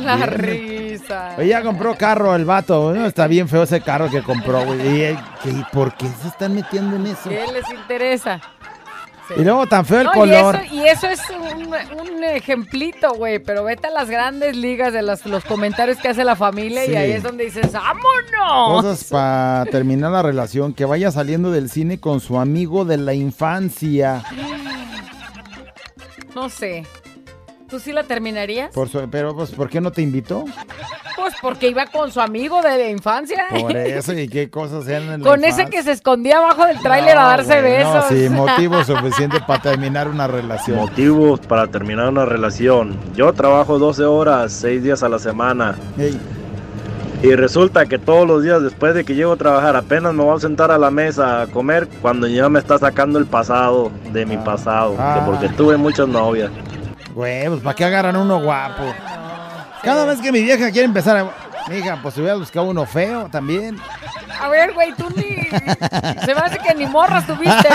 [0.00, 1.34] La risa.
[1.36, 3.06] Oye, ya compró carro el vato, ¿no?
[3.06, 4.80] Está bien feo ese carro que compró, güey.
[4.80, 5.02] ¿Y,
[5.44, 7.28] ¿y por qué se están metiendo en eso?
[7.28, 8.40] ¿Qué les interesa?
[9.34, 9.40] Sí.
[9.40, 10.56] Y luego tan feo el No, color.
[10.56, 11.74] Y eso, y eso es un,
[12.16, 16.24] un ejemplito, güey, pero vete a las grandes ligas de los, los comentarios que hace
[16.24, 16.92] la familia Sí.
[16.92, 18.82] y ahí es donde dices, ¡vámonos!
[18.82, 23.14] Cosas para terminar la relación, que vaya saliendo del cine con su amigo de la
[23.14, 24.22] infancia.
[26.34, 26.84] No sé.
[27.70, 28.72] ¿Tú sí la terminarías?
[28.74, 30.44] Por su- pero, pues, ¿por qué no te invitó?
[31.16, 33.46] Pues porque iba con su amigo de la infancia.
[33.48, 36.80] Por eso, y qué cosas eran en la con ese que se escondía abajo del
[36.80, 38.04] tráiler a darse güey, no, besos.
[38.08, 40.78] sí, motivo suficiente para terminar una relación.
[40.78, 42.96] Motivos para terminar una relación.
[43.14, 45.76] Yo trabajo 12 horas, 6 días a la semana.
[47.22, 50.34] Y resulta que todos los días después de que llego a trabajar apenas me voy
[50.36, 54.24] a sentar a la mesa a comer cuando ya me está sacando el pasado de
[54.24, 54.96] mi pasado.
[54.98, 55.18] Ah.
[55.20, 56.50] Que porque tuve muchas novias.
[57.14, 58.94] Güey, pues ¿para qué agarran uno guapo?
[59.82, 61.30] Cada vez que mi vieja quiere empezar a...
[61.68, 63.78] Mija, pues hubiera buscado uno feo también.
[64.40, 65.36] A ver, güey, tú ni...
[66.24, 67.68] Se me hace que ni morras tuviste.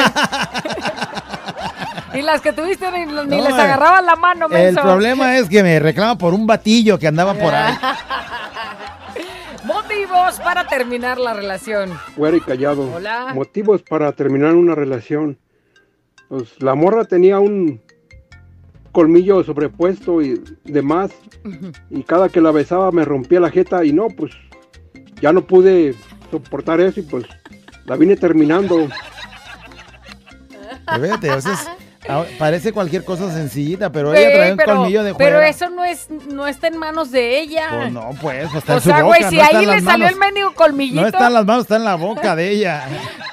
[2.14, 4.82] y las que tuviste ni, ni No, les eh, agarraban la mano, El menso.
[4.82, 7.76] problema es que me reclama por un batillo que andaba por ahí.
[9.64, 11.98] Motivos para terminar la relación.
[12.16, 12.92] Güero y callado.
[12.94, 13.32] Hola.
[13.34, 15.38] Motivos para terminar una relación.
[16.30, 17.82] Pues la morra tenía un
[18.96, 21.12] colmillo sobrepuesto y demás.
[21.90, 24.32] Y cada que la besaba me rompía la jeta y no, pues
[25.22, 25.94] ya no pude
[26.32, 27.26] soportar eso y pues
[27.86, 28.88] la vine terminando.
[30.88, 31.78] O sea,
[32.38, 35.50] parece cualquier cosa sencillita, pero Güey, ella trae un pero, colmillo de pero fuera.
[35.50, 37.68] eso no es no está en manos de ella.
[37.72, 39.82] Pues no, pues, está o en su sea, boca, güey, si no está ahí le
[39.82, 41.02] salió el mendigo colmillito.
[41.02, 42.84] No está en las manos, está en la boca de ella.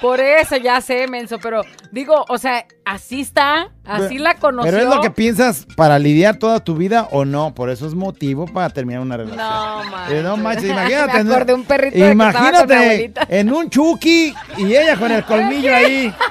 [0.00, 4.70] Por eso ya sé, menso, pero digo, o sea, así está, así la conoció.
[4.70, 7.54] Pero es lo que piensas para lidiar toda tu vida o no.
[7.54, 9.38] Por eso es motivo para terminar una relación.
[9.38, 10.18] No, manches.
[10.18, 11.24] Eh, no manches, imagínate.
[11.24, 13.26] Me acordé un perrito de que estaba con mi Imagínate abuelita.
[13.28, 16.14] en un chucky y ella con el colmillo ahí.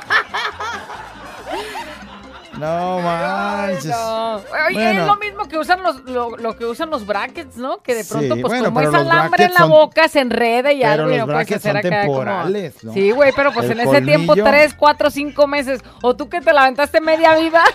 [2.62, 3.86] No manches.
[3.88, 4.36] No.
[4.36, 5.02] Oye, Bueno.
[5.02, 7.78] Es lo mismo que usan los, lo, lo que usan los brackets, ¿no?
[7.82, 10.20] Que de Sí, pronto, pues bueno, como pero es alambre en la son- boca, se
[10.20, 12.94] enreda y pero algo y los no puedes brackets hacer son acá como- temporales, ¿no?
[12.94, 15.82] Sí, güey, pero pues El en ese tiempo, tres, cuatro, cinco meses.
[16.02, 17.64] O tú que te la aventaste media vida.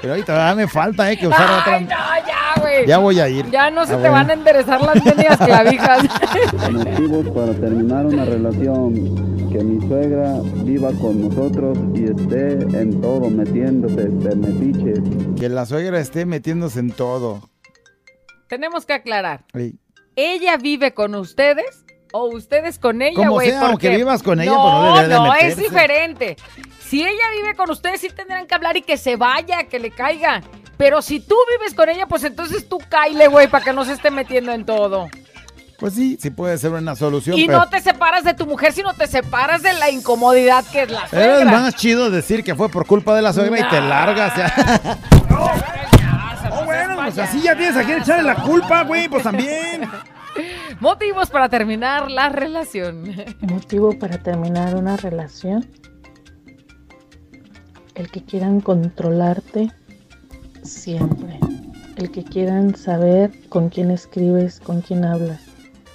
[0.00, 1.78] Pero ahorita todavía me falta, eh, que usar otra.
[1.78, 2.86] No, ya, güey.
[2.88, 3.48] Ya voy a ir.
[3.52, 4.14] Ya no se Ah, te bueno.
[4.16, 6.02] van a enderezar las medias clavijas.
[6.72, 9.30] Motivos para terminar una relación.
[9.52, 10.32] Que mi suegra
[10.64, 15.00] viva con nosotros y esté en todo metiéndose, de metiches.
[15.38, 17.48] Que la suegra esté metiéndose en todo.
[18.48, 19.44] Tenemos que aclarar.
[20.16, 23.48] ¿Ella vive con ustedes o ustedes con ella, Como güey?
[23.50, 26.36] sea, aunque Porque- vivas con ella, no, pues no debería de No, es diferente.
[26.80, 29.90] Si ella vive con ustedes, sí tendrán que hablar y que se vaya, que le
[29.90, 30.42] caiga.
[30.76, 33.92] Pero si tú vives con ella, pues entonces tú caile, güey, para que no se
[33.92, 35.08] esté metiendo en todo.
[35.82, 37.36] Pues sí, sí puede ser una solución.
[37.36, 40.82] Y pero no te separas de tu mujer, sino te separas de la incomodidad que
[40.82, 41.60] es la Pero es suegra.
[41.60, 44.32] más chido decir que fue por culpa de la suegra y te largas.
[44.36, 44.98] ya.
[46.54, 49.82] Oh, bueno, pues así ya tienes a quién echarle la culpa, güey, pues también.
[50.80, 53.02] Motivos para terminar la relación.
[53.40, 55.66] Motivo para terminar una relación.
[57.96, 59.72] El que quieran controlarte
[60.62, 61.40] siempre.
[61.96, 65.40] El que quieran saber con quién escribes, con quién hablas.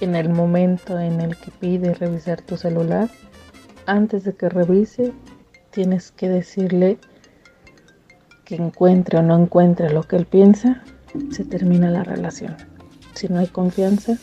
[0.00, 3.08] En el momento en el que pide revisar tu celular,
[3.86, 5.12] antes de que revise,
[5.70, 6.98] tienes que decirle
[8.44, 10.82] que encuentre o no encuentre lo que él piensa,
[11.32, 12.56] se termina la relación.
[13.14, 14.14] Si no hay confianza,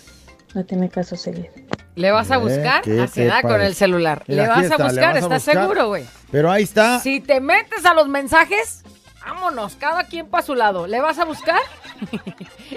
[0.54, 1.50] no tiene caso seguir.
[1.96, 2.82] ¿Le vas a Eh, buscar?
[2.82, 4.24] qué Así da con el celular.
[4.28, 5.06] ¿Le vas a está, le buscar?
[5.14, 5.62] vas a ¿Estás buscar.
[5.64, 6.06] seguro, güey?
[6.32, 7.00] Pero ahí está.
[7.00, 8.84] Si te metes a los mensajes,
[9.26, 10.88] vámonos, cada quien para su lado.
[10.88, 11.60] ¿Le vas a buscar?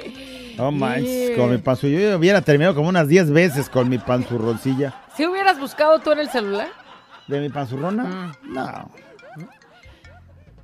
[0.59, 1.36] No manches, Yeah.
[1.36, 1.86] con mi panzu.
[1.86, 4.94] Yo hubiera terminado como unas 10 veces con mi panzurroncilla.
[5.16, 6.68] ¿Si hubieras buscado tú en el celular?
[7.28, 8.04] ¿De mi panzurrona?
[8.42, 8.52] Mm.
[8.54, 8.90] No.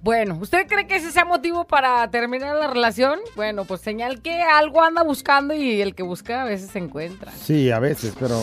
[0.02, 3.18] Bueno, ¿usted cree que ese sea motivo para terminar la relación?
[3.36, 7.32] Bueno, pues señal que algo anda buscando y el que busca a veces se encuentra.
[7.32, 8.38] Sí, a veces, pero.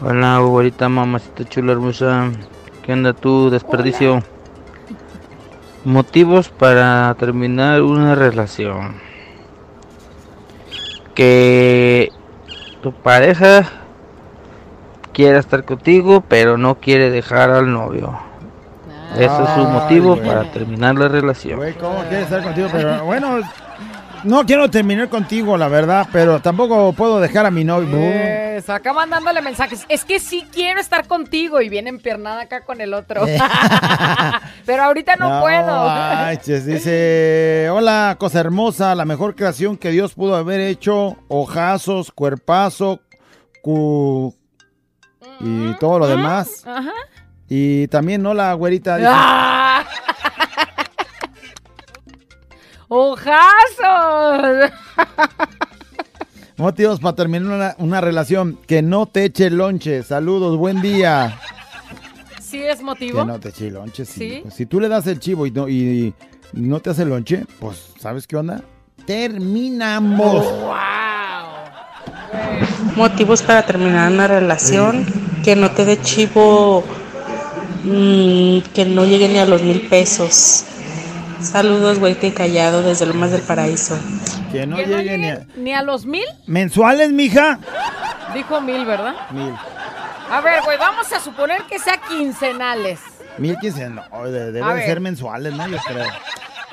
[0.00, 2.30] Hola, güerita, mamacita chula hermosa.
[2.84, 4.22] ¿Qué onda tú, desperdicio?
[5.84, 9.00] Motivos para terminar una relación.
[11.18, 12.12] Que
[12.80, 13.64] tu pareja
[15.12, 18.16] quiera estar contigo, pero no quiere dejar al novio.
[19.14, 21.56] Ese es su Ay, motivo para terminar la relación.
[21.56, 22.68] Güey, ¿cómo quieres estar contigo?
[22.70, 23.40] Pero bueno,
[24.24, 27.98] no quiero terminar contigo, la verdad, pero tampoco puedo dejar a mi novio.
[27.98, 29.84] Eso, acá mandándole mensajes.
[29.88, 33.24] Es que sí quiero estar contigo y viene empiernada acá con el otro.
[34.66, 35.66] Pero ahorita no, puedo.
[35.66, 43.00] manches, dice, hola, cosa hermosa, la mejor creación que Dios pudo haber hecho, ojazos, cuerpazo,
[43.62, 44.34] cu...
[45.40, 46.64] y todo lo demás.
[46.66, 46.92] Ajá.
[47.48, 48.96] Y también, hola, güerita.
[48.96, 49.84] dice, ¡Ah!
[52.88, 54.70] ¡Ojazos!
[56.56, 60.02] Motivos para terminar una, una relación, que no te eche lonche.
[60.02, 61.38] Saludos, buen día.
[62.40, 63.20] ¿Sí es motivo?
[63.20, 64.18] Que no te eche lonche, sí.
[64.18, 64.40] ¿Sí?
[64.42, 66.14] Pues, si tú le das el chivo y no, y,
[66.54, 68.62] y no te hace lonche, pues, ¿sabes qué onda?
[69.06, 70.46] Terminamos.
[72.96, 75.06] Motivos para terminar una relación,
[75.44, 76.82] que no te dé chivo,
[77.84, 80.64] mm, que no llegue ni a los mil pesos.
[81.40, 83.98] Saludos, güey, te callado desde Lomas del Paraíso.
[84.50, 85.46] Que no ¿Que no llegue ni a...
[85.56, 86.24] ¿Ni a los mil?
[86.46, 87.58] ¿Mensuales, mija?
[88.34, 89.14] Dijo mil, ¿verdad?
[89.30, 89.54] Mil.
[90.30, 93.00] A ver, güey, vamos a suponer que sea quincenales.
[93.38, 95.68] Mil quince, no, deben ser mensuales, ¿no?
[95.68, 96.06] Yo creo.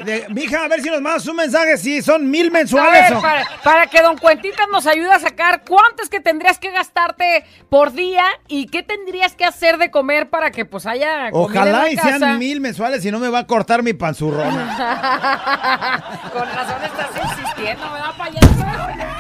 [0.04, 3.22] De- mija, a ver si nos mandas un mensaje, si son mil mensuales ver, o...
[3.22, 7.46] para, para que Don Cuentitas nos ayude a sacar cuánto es que tendrías que gastarte
[7.70, 11.96] por día y qué tendrías que hacer de comer para que pues haya Ojalá y
[11.96, 12.20] casa.
[12.20, 14.76] sean mil mensuales y no me va a cortar mi panzurrona.
[16.34, 19.14] Con razón estás insistiendo, ¿verdad, payaso?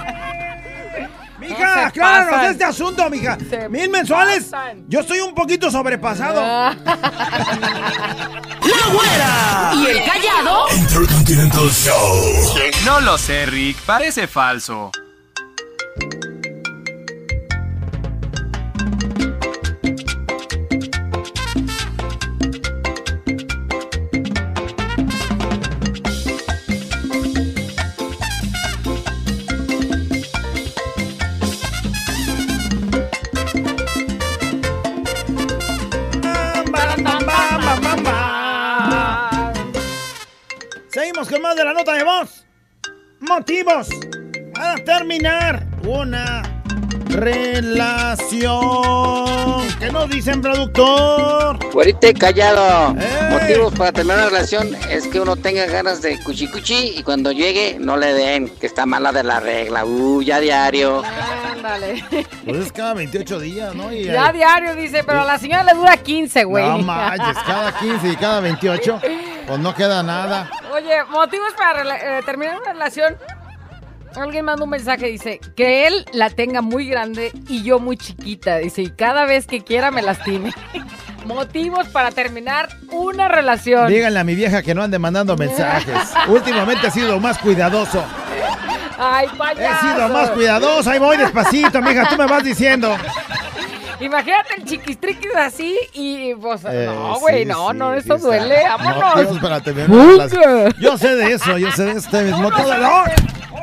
[1.49, 2.51] Mija, acláranos pasan.
[2.51, 3.37] este asunto, mija.
[3.69, 4.51] Mil mensuales.
[4.87, 6.41] Yo estoy un poquito sobrepasado.
[8.65, 9.71] ¡La güera!
[9.75, 10.65] ¿Y el callado?
[10.75, 12.55] Intercontinental Show.
[12.85, 14.91] No lo sé, Rick, parece falso.
[41.53, 42.47] De la nota de voz.
[43.19, 43.87] Motivos
[44.53, 46.54] para terminar una
[47.09, 48.55] relación.
[49.79, 51.59] ¿Qué nos dicen, productor?
[51.71, 52.95] Güerita y callado.
[52.99, 53.31] ¡Ey!
[53.31, 57.31] Motivos para terminar una relación es que uno tenga ganas de cuchi cuchi y cuando
[57.31, 59.85] llegue no le den, que está mala de la regla.
[59.85, 61.03] Uh, ya diario.
[61.51, 62.03] Ándale.
[62.45, 63.91] Pues es cada 28 días, ¿no?
[63.91, 66.67] Y, Ya eh, diario dice, pero a la señora le dura 15, güey.
[66.67, 69.01] No manches, cada 15 y cada 28,
[69.47, 70.49] pues no queda nada.
[70.73, 73.17] Oye, motivos para eh, terminar una relación.
[74.17, 78.57] Alguien manda un mensaje, dice, que él la tenga muy grande y yo muy chiquita.
[78.57, 80.53] Dice, y cada vez que quiera me lastime.
[81.25, 83.87] motivos para terminar una relación.
[83.87, 86.13] Díganle a mi vieja que no ande mandando mensajes.
[86.27, 88.03] Últimamente he sido más cuidadoso.
[88.97, 89.81] Ay, He payaso.
[89.93, 90.89] sido más cuidadoso.
[90.89, 92.07] Ahí voy despacito, mija.
[92.09, 92.95] Tú me vas diciendo.
[93.99, 98.17] Imagínate el chiquistriquis así y pues, Eh, no, güey, sí, no, sí, no, sí está.
[98.17, 99.63] duele, vámonos.
[99.63, 100.73] Terminar una relación.
[100.79, 103.03] Yo sé de eso, yo sé de este motivo de- ¡No!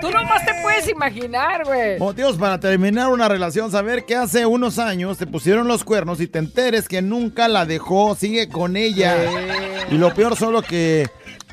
[0.02, 1.96] Tú nomás te puedes imaginar, güey.
[2.00, 6.26] Motivos para terminar una relación, saber que hace unos años te pusieron los cuernos y
[6.26, 9.16] te enteres que nunca la dejó, sigue con ella.
[9.92, 11.08] Y lo peor solo que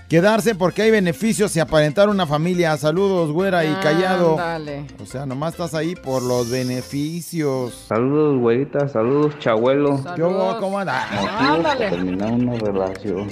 [0.10, 2.76] quedarse porque hay beneficios y aparentar una familia.
[2.78, 4.32] Saludos, güera y callado.
[4.32, 4.88] Ándale.
[5.00, 7.86] O sea, nomás estás ahí por los beneficios.
[7.88, 10.04] Saludos, güerita, saludos, chabuelo.
[10.16, 10.58] ¿Qué hubo?
[10.60, 11.06] ¿Cómo anda?
[11.14, 13.30] Motivos para terminar una relación.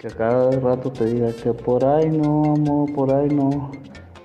[0.00, 3.72] Que a cada rato te diga que por ahí no, amor, por ahí no.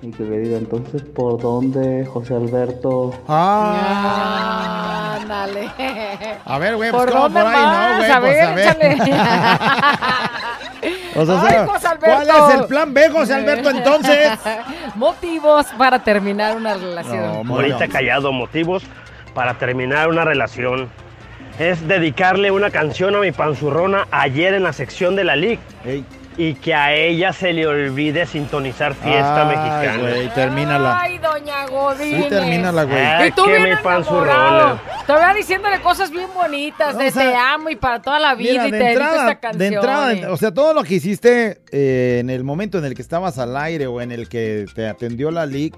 [0.01, 3.13] Y que le diga entonces por dónde, José Alberto.
[3.27, 5.17] Ah.
[5.21, 5.69] Ándale.
[6.45, 8.11] A ver, güey, pues ¿Por ¿cómo dónde por ahí no, güey?
[8.11, 8.67] A Pues ver, a ver.
[8.67, 8.97] échale.
[11.15, 12.05] O sea, Ay, José Alberto.
[12.25, 14.29] ¿Cuál es el plan B, José Alberto, entonces?
[14.95, 17.49] Motivos para terminar una relación.
[17.49, 18.83] Ahorita callado, motivos
[19.33, 20.89] para terminar una relación.
[21.57, 25.59] Es dedicarle una canción a mi panzurrona ayer en la sección de la LIC.
[26.39, 29.97] Y que a ella se le olvide sintonizar fiesta Ay, mexicana.
[30.09, 31.01] güey, termínala.
[31.01, 32.23] Ay, doña Godínez.
[32.25, 33.01] Sí, termínala, güey.
[33.03, 34.79] Ah, Y tú que mi panzurrona.
[35.07, 38.51] Todavía diciéndole cosas bien bonitas de O sea, te amo y para toda la vida
[38.51, 39.57] Mira, y de te dedico entrada, esta canción.
[39.59, 43.01] de entrada, o sea, todo lo que hiciste eh, en el momento en el que
[43.01, 45.75] estabas al aire o en el que te atendió la LIC,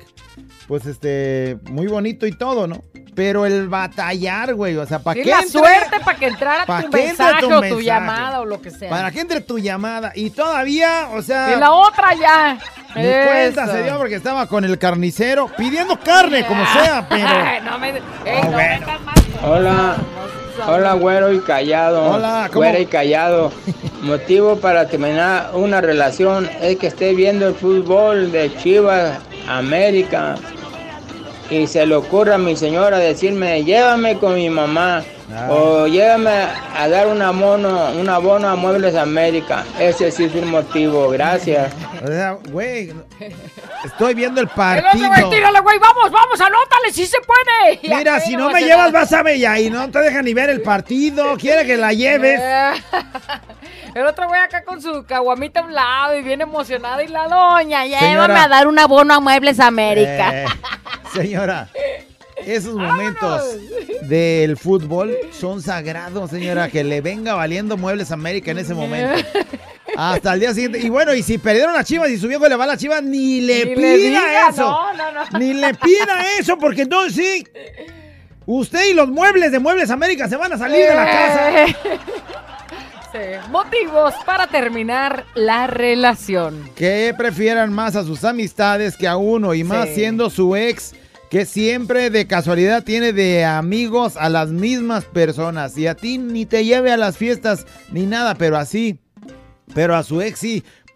[0.67, 2.83] pues este, muy bonito y todo, ¿no?
[3.15, 6.65] Pero el batallar, güey, o sea, ¿para Sí, qué la entre- suerte para que entrara
[6.65, 7.83] ¿Pa' tu mensaje tu o tu mensaje?
[7.83, 8.89] llamada o lo que sea.
[8.89, 10.11] ¿Para qué entre tu llamada?
[10.15, 11.53] Y todavía, o sea...
[11.55, 12.57] Y la otra ya.
[12.95, 17.27] Ni cuenta se dio porque estaba con el carnicero pidiendo carne, como sea, pero...
[17.63, 18.87] No me, ey, no bueno.
[19.05, 19.15] más.
[19.43, 19.95] Hola,
[20.67, 22.03] hola güero y callado.
[22.03, 22.61] Hola, ¿cómo?
[22.61, 23.51] Güera y callado.
[24.01, 30.35] Motivo para terminar una relación es que esté viendo el fútbol de Chivas América
[31.51, 35.03] y se le ocurra a mi señora decirme llévame con mi mamá
[35.49, 39.63] o llévame a dar un abono, un abono a Muebles América.
[39.79, 41.73] Ese sí es un motivo, gracias.
[42.03, 42.93] O sea, güey,
[43.83, 45.09] estoy viendo el El partido.
[45.09, 47.79] otro güey, tírale, güey, vamos, vamos, anótale, si se puede.
[47.95, 50.49] Mira, si no va me llevas, vas a ya y no te deja ni ver
[50.49, 51.37] el partido.
[51.37, 52.41] Quiere que la lleves.
[53.95, 57.27] El otro güey acá con su caguamita a un lado y bien emocionada y la
[57.27, 58.43] doña, llévame Señora.
[58.43, 60.43] a dar un abono a Muebles América.
[60.43, 60.45] Eh,
[61.11, 61.67] señora,
[62.45, 63.43] esos momentos
[64.03, 66.69] del fútbol son sagrados, señora.
[66.69, 69.19] Que le venga valiendo Muebles América en ese momento.
[69.97, 70.79] Hasta el día siguiente.
[70.79, 73.03] Y bueno, y si perdieron a Chivas y su viejo le va a la Chivas,
[73.03, 74.61] ni le Ni pida le diga, eso.
[74.69, 75.39] no, no, no.
[75.39, 77.47] Ni le pida eso, porque entonces sí.
[78.45, 81.65] Usted y los muebles de Muebles América se van a salir de la casa.
[83.11, 83.17] Sí.
[83.51, 86.69] Motivos para terminar la relación.
[86.75, 89.95] Que prefieran más a sus amistades que a uno y más Sí.
[89.95, 90.93] siendo su ex
[91.29, 96.45] que siempre de casualidad tiene de amigos a las mismas personas y a ti ni
[96.45, 98.99] te lleve a las fiestas ni nada, pero así,
[99.73, 100.41] pero a su ex.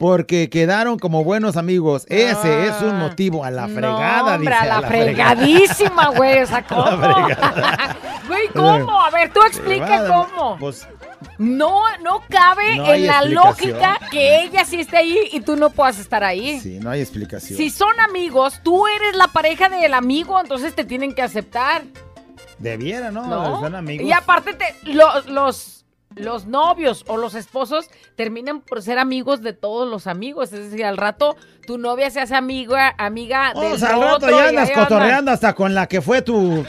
[0.04, 2.06] Porque quedaron como buenos amigos.
[2.10, 4.22] Ese es un motivo a la fregada, Ah.
[4.24, 4.70] no, hombre, dice.
[4.70, 6.41] a la, fregadísima, güey.
[6.41, 6.84] O sea, ¿cómo?
[8.28, 9.01] Güey, ¿cómo?
[9.01, 10.58] A ver, tú explica cómo.
[10.60, 10.86] Pues
[11.38, 15.70] No, no cabe No en la lógica que ella sí esté ahí y tú no
[15.70, 16.60] puedas estar ahí.
[16.60, 17.58] sí, no hay explicación.
[17.58, 21.84] Si son amigos, tú eres la pareja del amigo, entonces te tienen que aceptar.
[22.60, 23.26] Debiera, ¿no?
[23.26, 23.62] ¿no?
[23.62, 24.06] Son amigos.
[24.06, 25.83] Y aparte, te- lo- los,
[26.16, 30.53] los novios o los esposos terminan por ser amigos de todos los amigos.
[30.53, 31.36] Es decir, al rato
[31.66, 34.84] tu novia se hace amiga, amiga O del sea, al rato ya andas andan.
[34.84, 36.66] cotorreando hasta con la que fue tu.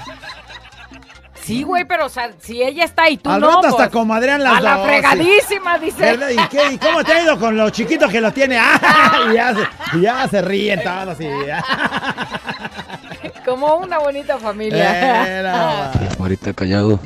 [1.45, 3.88] Sí, güey, pero o sea, si ella está y tú Al no, rato hasta pues,
[3.90, 6.01] comadrean las A la dos, fregadísima, dice.
[6.01, 6.30] ¿Verdad?
[6.30, 6.72] ¿Y, qué?
[6.72, 8.59] ¿Y cómo te ha ido con lo chiquito que lo tiene?
[8.61, 9.26] ¡Ah!
[9.30, 11.20] Y ya se, ya se ríen todos.
[11.20, 11.62] Y ya.
[13.45, 15.38] Como una bonita familia.
[15.40, 15.92] Era.
[16.18, 16.99] Ahorita callado.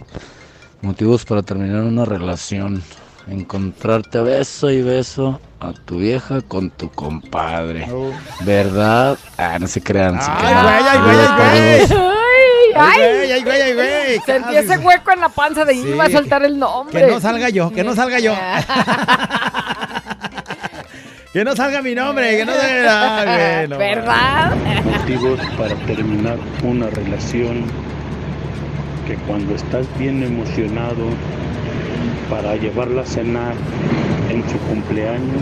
[0.83, 2.83] Motivos para terminar una relación.
[3.29, 7.87] Encontrarte beso y beso a tu vieja con tu compadre.
[8.41, 9.19] ¿Verdad?
[9.37, 10.21] Ah, no se crean.
[10.23, 10.65] se Ay, crean.
[10.65, 11.87] güey, ay, güey, ay.
[12.81, 14.21] Ay, Ay, ay, güey, ay, güey.
[14.25, 14.73] Sentí casi.
[14.73, 17.05] ese hueco en la panza de Sí, iba a soltar el nombre.
[17.07, 18.35] Que no salga yo, que no salga yo.
[21.33, 23.21] que no salga mi nombre, que no salga.
[23.61, 23.79] Ay, no.
[23.79, 24.55] ¿Verdad?
[24.85, 27.65] Motivos para terminar una relación
[29.09, 31.07] que cuando estás bien emocionado
[32.29, 33.55] para llevarla a cenar
[34.31, 35.41] en su cumpleaños,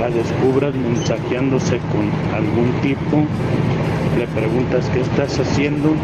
[0.00, 3.24] la descubras mensajeándose con algún tipo,
[4.18, 5.94] le preguntas qué estás haciendo,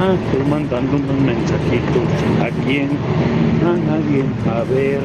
[0.00, 2.08] ah, estoy mandando unos mensajitos,
[2.42, 2.90] ¿a quién?
[3.64, 5.00] A nadie, a ver,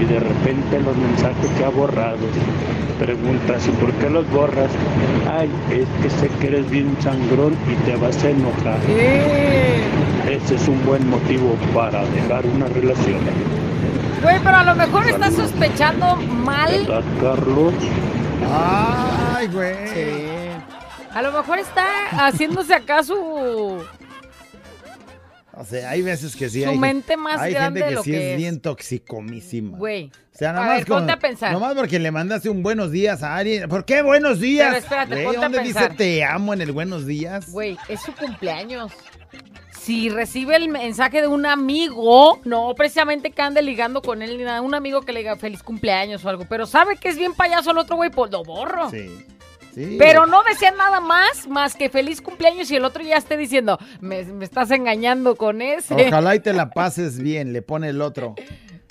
[0.00, 2.20] y de repente los mensajes ya borrados.
[2.98, 4.70] Preguntas, ¿y por qué los borras?
[5.38, 8.78] Ay, es que sé que eres bien sangrón y te vas a enojar.
[10.30, 13.20] Ese es un buen motivo para dejar una relación.
[14.22, 16.70] Güey, pero a lo mejor estás sospechando mal.
[16.70, 17.74] ¿Verdad, Carlos?
[18.50, 20.36] Ay, güey.
[21.14, 23.82] A lo mejor está haciéndose acá su.
[25.58, 26.62] O sea, hay veces que sí.
[26.62, 28.36] Su hay, mente más hay grande gente de que lo sí que es es.
[28.36, 29.78] bien toxicomísima.
[29.78, 30.10] Güey.
[30.34, 31.52] O sea, A más ver, ponte a pensar.
[31.52, 33.68] Nomás porque le mandaste un buenos días a alguien.
[33.68, 34.66] ¿Por qué buenos días?
[34.68, 35.82] Pero espérate, Güey, ponte a ¿Dónde pensar.
[35.92, 37.50] dice te amo en el buenos días?
[37.50, 38.92] Güey, es su cumpleaños.
[39.80, 44.42] Si recibe el mensaje de un amigo, no precisamente que ande ligando con él ni
[44.44, 47.34] nada, un amigo que le diga feliz cumpleaños o algo, pero sabe que es bien
[47.34, 48.90] payaso el otro güey, pues lo borro.
[48.90, 49.08] Sí.
[49.76, 49.96] Sí.
[49.98, 53.78] Pero no desea nada más, más que feliz cumpleaños y el otro ya esté diciendo,
[54.00, 55.92] me, me estás engañando con ese.
[56.08, 58.34] Ojalá y te la pases bien, le pone el otro.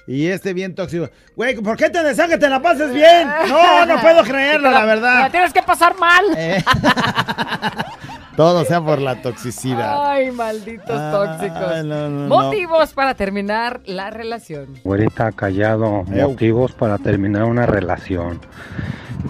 [0.08, 1.10] Y este bien tóxico.
[1.36, 3.28] Güey, ¿por qué te deseo que te la pases bien?
[3.50, 5.32] No, no puedo creerlo, la La verdad.
[5.32, 6.24] tienes que pasar mal.
[6.38, 6.64] Eh.
[8.36, 10.12] Todo sea por la toxicidad.
[10.12, 11.86] Ay, malditos Ay, tóxicos.
[11.86, 12.28] no, no, no.
[12.28, 14.68] Motivos para terminar la relación.
[14.84, 18.42] Güerita callado, motivos para terminar una relación.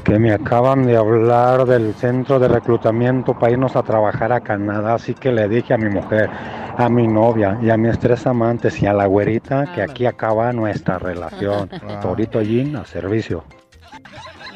[0.04, 4.96] Que me acaban de hablar del centro de reclutamiento para irnos a trabajar a Canadá,
[4.96, 6.30] así que le dije a mi mujer,
[6.78, 10.52] a mi novia y a mis tres amantes y a la güerita que aquí acaba
[10.52, 11.70] nuestra relación.
[11.88, 12.00] Ah.
[12.02, 13.44] Torito Jean a servicio.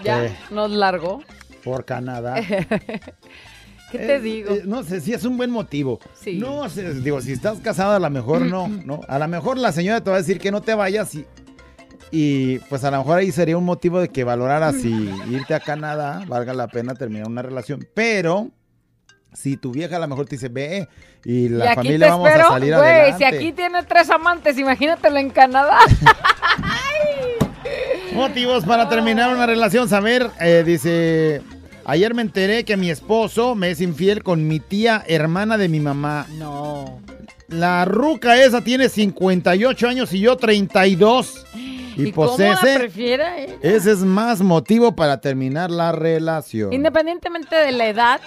[0.04, 0.36] Ya, Eh.
[0.52, 1.22] nos largó.
[1.64, 2.36] Por Canadá.
[3.92, 4.54] ¿Qué te Eh, digo?
[4.54, 6.00] eh, no sé, sí es un buen motivo.
[6.14, 6.38] Sí.
[6.38, 9.02] No sé, digo, si estás casada a lo mejor no, no.
[9.08, 11.26] A lo mejor la señora te va a decir que no te vayas y,
[12.12, 14.90] y pues a lo mejor ahí sería un motivo de que valoraras si
[15.30, 17.88] irte a Canadá valga la pena terminar una relación.
[17.94, 18.50] Pero
[19.34, 20.88] si tu vieja a lo mejor te dice, ve
[21.24, 23.18] y la familia te vamos espero, a salir güey, adelante.
[23.18, 25.78] si aquí tiene tres amantes, imagínatelo en Canadá.
[28.14, 29.88] Motivos para terminar una relación.
[29.88, 31.42] Saber, eh, dice,
[31.90, 35.80] ayer me enteré que mi esposo me es infiel con mi tía hermana de mi
[35.80, 36.28] mamá.
[36.38, 37.02] No.
[37.48, 41.46] La ruca esa tiene 58 años y yo 32.
[41.56, 46.72] Y, ¿Y pues cómo la ese, ese es más motivo para terminar la relación.
[46.72, 48.22] Independientemente de la edad,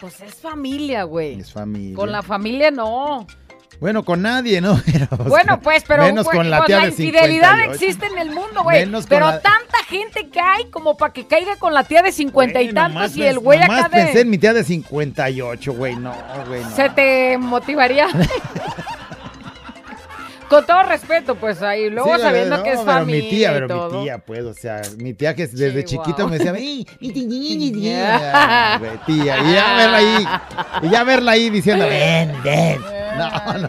[0.00, 1.38] pues es familia, güey.
[1.40, 1.94] Es familia.
[1.94, 3.26] Con la familia no.
[3.80, 4.80] Bueno, con nadie, ¿no?
[4.92, 7.72] Pero, Bueno, pues, pero Menos con la pues, tía la de infidelidad 58.
[7.72, 8.86] existe en el mundo, güey.
[9.08, 12.60] Pero la- tanta gente que hay como para que caiga con la tía de cincuenta
[12.62, 14.24] y tantos y el güey acá pensé en de...
[14.26, 15.96] mi tía de 58, güey.
[15.96, 16.14] No,
[16.46, 16.70] güey, no.
[16.70, 18.08] Se te motivaría.
[20.48, 23.50] Con todo respeto, pues ahí, luego Sí, sabiendo no, que es pero familia mi tía,
[23.50, 23.98] y pero todo.
[23.98, 26.28] mi tía, pues, o sea, mi tía que desde chiquito wow.
[26.28, 30.26] me decía, "Ey, mi tía, mi tía, mi tía", y ya verla ahí,
[30.82, 32.80] y ya verla ahí diciendo, ven, ven,
[33.18, 33.68] no, no, no,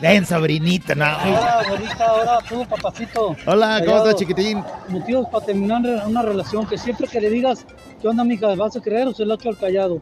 [0.00, 1.04] ven, sobrinito, no.
[1.04, 3.36] Hola, abuelita, ahora tú, papacito.
[3.46, 3.96] Hola, ¿cómo Callado.
[4.10, 4.62] estás, chiquitín?
[4.88, 7.64] Motivos para terminar una relación que siempre que le digas,
[8.02, 8.54] ¿qué onda, mija?
[8.56, 10.00] ¿Vas a creer o se lo echo al callado?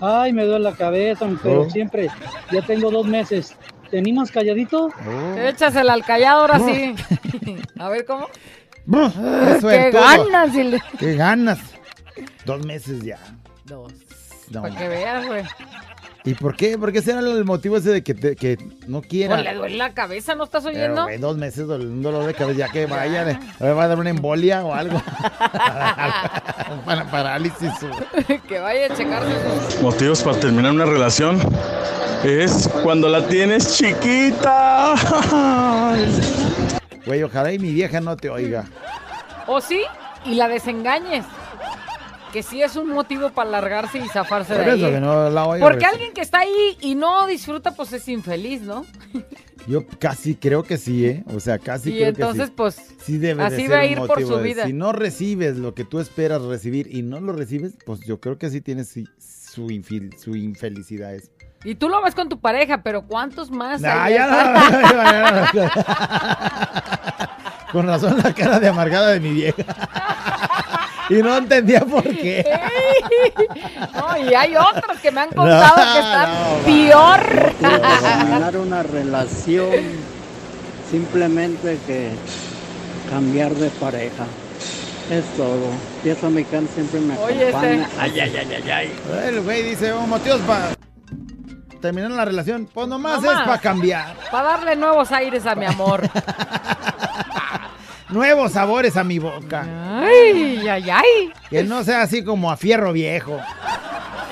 [0.00, 1.70] Ay, me duele la cabeza, pero Oh.
[1.70, 2.08] siempre,
[2.52, 3.54] ya tengo dos meses.
[3.90, 4.90] ¿Te animas calladito?
[5.36, 6.94] Échasela al callado ahora sí.
[7.78, 8.28] A ver cómo.
[9.60, 10.82] Qué ganas, dile.
[10.98, 11.58] Qué ganas.
[12.44, 13.18] Dos meses ya.
[13.64, 13.92] Dos.
[14.50, 14.62] No.
[14.62, 15.44] Para que veas, güey.
[16.24, 16.76] ¿Y por qué?
[16.76, 19.36] ¿Por qué será el motivo ese de que, te- que no quiera?
[19.36, 21.04] Pues le duele la cabeza, ¿no estás Pero, oyendo?
[21.04, 23.98] güey, dos meses un dolor de cabeza, ya que vaya, le, le va a dar
[23.98, 24.96] una embolia o algo.
[26.70, 27.70] Un para- parálisis.
[28.46, 29.32] que vaya a checarse
[29.70, 29.80] sus...
[29.82, 31.40] Motivos para terminar una relación
[32.24, 34.94] es cuando la tienes chiquita.
[37.06, 38.64] Güey, ojalá y mi vieja no te oiga.
[39.46, 39.80] O sí,
[40.26, 41.24] y la desengañes.
[42.32, 44.92] Que sí es un motivo para largarse y zafarse Por de eso ahí.
[44.92, 45.66] que no la oiga.
[45.66, 48.84] Porque alguien que está ahí y no disfruta, pues es infeliz, ¿no?
[49.66, 51.24] Yo casi creo que sí, ¿eh?
[51.34, 52.52] O sea, casi Y creo entonces, que sí.
[52.56, 54.66] pues, sí debe de así ser va a ir por su de- vida.
[54.66, 58.38] Si no recibes lo que tú esperas recibir y no lo recibes, pues yo creo
[58.38, 61.14] que sí tienes su, infil- su infelicidad.
[61.14, 61.30] Es.
[61.64, 63.80] Y tú lo ves con tu pareja, pero ¿cuántos más?
[63.80, 64.14] Nah, hay?
[64.14, 65.58] ya no.
[67.72, 69.62] Con razón la cara de amargada de mi vieja.
[71.10, 72.44] Y no entendía por qué.
[73.94, 76.30] No, y hay otros que me han contado que están
[76.64, 77.52] peor.
[77.60, 79.70] Para terminar una relación,
[80.90, 82.10] simplemente que
[83.10, 84.24] cambiar de pareja.
[85.10, 85.68] Es todo.
[86.04, 87.82] Y eso mi can siempre me Oye, acompaña.
[87.84, 88.92] este- Ay, ay, ay, ay, ay.
[89.26, 90.68] El güey dice, oh, motivos para
[91.80, 92.68] terminar la relación.
[92.72, 93.40] Pues nomás, Nomás.
[93.40, 94.14] es para cambiar.
[94.30, 96.02] Para darle nuevos aires a mi amor.
[98.10, 99.66] Nuevos sabores a mi boca.
[100.00, 101.32] Ay, ay, ay.
[101.50, 103.38] Que no sea así como a fierro viejo.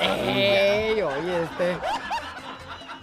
[0.00, 1.76] Ey, oye, este.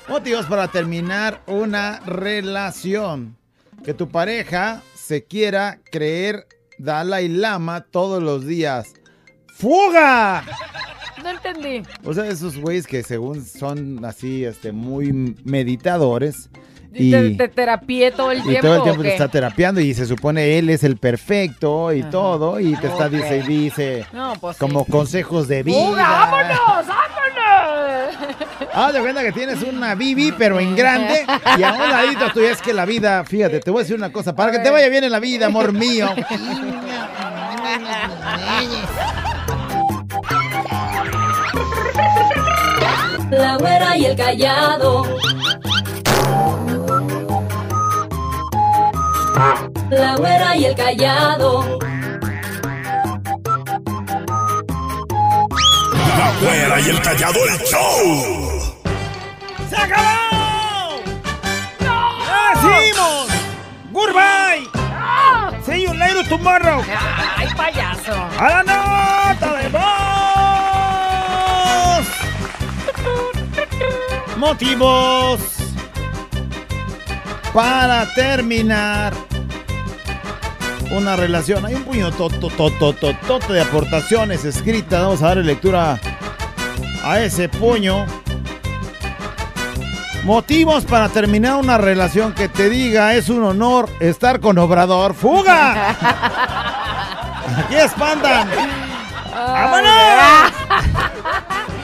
[0.07, 3.37] Motivos para terminar una relación.
[3.83, 6.47] Que tu pareja se quiera creer
[6.77, 8.93] Dalai Lama todos los días.
[9.47, 10.43] ¡Fuga!
[11.21, 11.83] No entendí.
[12.03, 16.49] O sea, esos güeyes que según son así, este, muy meditadores.
[16.95, 18.61] Y te, te terapié todo el y tiempo.
[18.61, 22.01] todo el ¿o tiempo te está terapiando y se supone él es el perfecto y
[22.01, 22.09] Ajá.
[22.11, 24.59] todo y te está dice y dice No, pues sí.
[24.61, 25.87] como consejos de vida.
[25.87, 26.87] ¡Fuga, vámonos!
[26.87, 27.03] ¡Vámonos!
[28.73, 31.25] Haz de cuenta que tienes una bibi pero en grande
[31.57, 34.11] y a un ladito tú es que la vida, fíjate, te voy a decir una
[34.11, 36.09] cosa, para que te vaya bien en la vida, amor mío.
[43.31, 45.03] La güera y el callado.
[49.35, 51.79] La güera y el callado.
[56.17, 58.75] La güera y el callado el show.
[59.69, 61.01] ¡Se acabó!
[61.79, 63.27] ¡Ya decimos!
[63.91, 64.69] ¡Goodbye!
[65.65, 66.83] ¡See you later tomorrow!
[67.35, 68.13] ¡Ay, payaso!
[68.39, 69.87] ¡A la nota de voz!
[74.37, 75.52] Motivos
[77.53, 79.13] Para terminar
[80.89, 85.03] una relación, hay un puño de aportaciones escritas.
[85.03, 85.99] Vamos a darle lectura
[87.03, 88.07] a ese puño.
[90.23, 95.13] Motivos para terminar una relación que te diga es un honor estar con Obrador.
[95.13, 95.89] ¡Fuga!
[97.57, 98.49] Aquí espantan.
[99.31, 100.52] ¡Vámonos!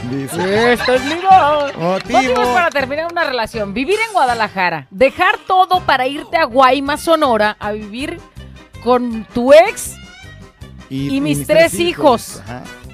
[0.10, 0.74] Dice.
[0.74, 1.30] Esto es ligo.
[1.78, 2.20] Motivo.
[2.20, 3.74] Motivos para terminar una relación.
[3.74, 4.88] Vivir en Guadalajara.
[4.89, 8.20] Dejar todo para irte a Guaymas, Sonora, a vivir
[8.84, 9.95] con tu ex
[10.89, 12.41] y, mis, tres, hijos.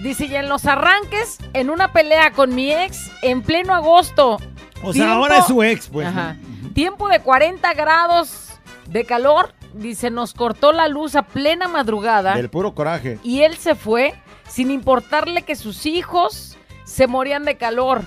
[0.02, 4.38] Dice, y en los arranques, en una pelea con mi ex, en pleno agosto.
[4.84, 6.08] O sea, ahora es su ex, pues.
[6.08, 6.36] Ajá.
[6.74, 8.50] Tiempo de 40 grados
[8.88, 9.54] de calor.
[9.74, 12.36] Dice, nos cortó la luz a plena madrugada.
[12.36, 13.20] Del puro coraje.
[13.24, 14.14] Y él se fue
[14.48, 18.04] sin importarle que sus hijos se morían de calor.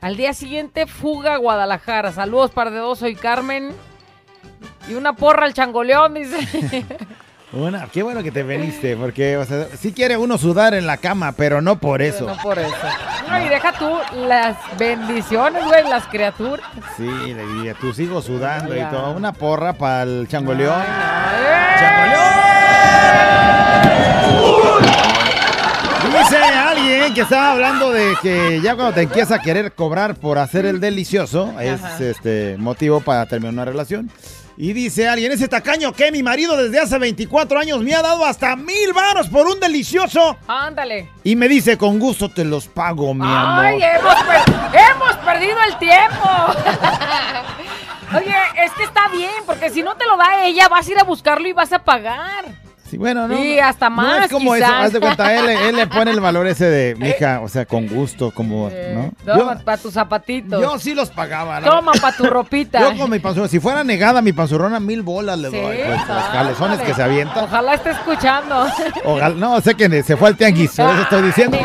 [0.00, 2.12] Al día siguiente, fuga a Guadalajara.
[2.12, 3.72] Saludos, par de dos, soy Carmen.
[4.88, 6.86] Y una porra al changoleón, dice.
[7.52, 10.98] Una, qué bueno que te veniste, porque o sea, sí quiere uno sudar en la
[10.98, 12.28] cama, pero no por eso.
[12.28, 12.70] No por eso.
[13.28, 16.64] No, y deja tú las bendiciones, güey, las criaturas.
[16.96, 19.10] Sí, le diría, tus hijos sudando y todo.
[19.16, 20.80] Una porra para el changoleón.
[26.06, 26.38] Dice
[27.14, 30.80] que estaba hablando de que ya cuando te empiezas a querer cobrar por hacer el
[30.80, 34.10] delicioso, es este motivo para terminar una relación.
[34.56, 38.26] Y dice alguien, ese tacaño que mi marido desde hace 24 años me ha dado
[38.26, 40.36] hasta mil varos por un delicioso.
[40.46, 41.08] Ándale.
[41.24, 43.64] Y me dice, con gusto te los pago, mi amor.
[43.64, 46.28] ¡Ay, hemos, per- hemos perdido el tiempo!
[48.16, 48.34] Oye,
[48.64, 51.04] es que está bien, porque si no te lo da ella, vas a ir a
[51.04, 52.44] buscarlo y vas a pagar.
[52.90, 53.38] Sí, bueno, no.
[53.38, 54.68] Y no- hasta No más, es como quizás.
[54.68, 57.64] eso, haz de cuenta, él, él le pone el valor ese de, mija, o sea,
[57.64, 59.12] con gusto, como, ¿no?
[59.24, 60.60] Toma, para tus zapatitos.
[60.60, 61.60] Yo sí los pagaba.
[61.60, 62.80] la Toma, para tu ropita.
[62.80, 65.76] Yo con mi panzurrona, si fuera negada mi panzurrona, mil bolas le Sí, doy.
[65.76, 67.44] pues, los calezones que se avientan.
[67.44, 68.66] Ojalá esté escuchando.
[69.04, 71.58] Ojalá- no, sé que se fue al tianguis, por eso estoy diciendo.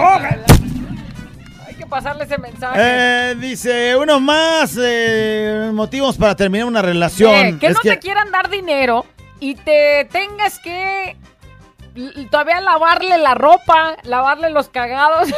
[1.67, 2.79] Hay que pasarle ese mensaje.
[2.79, 7.57] Eh, dice, uno más eh, motivos para terminar una relación.
[7.59, 9.05] Que Es no te quieran dar dinero
[9.39, 11.15] y te tengas que
[12.29, 15.29] todavía lavarle la ropa, lavarle los cagados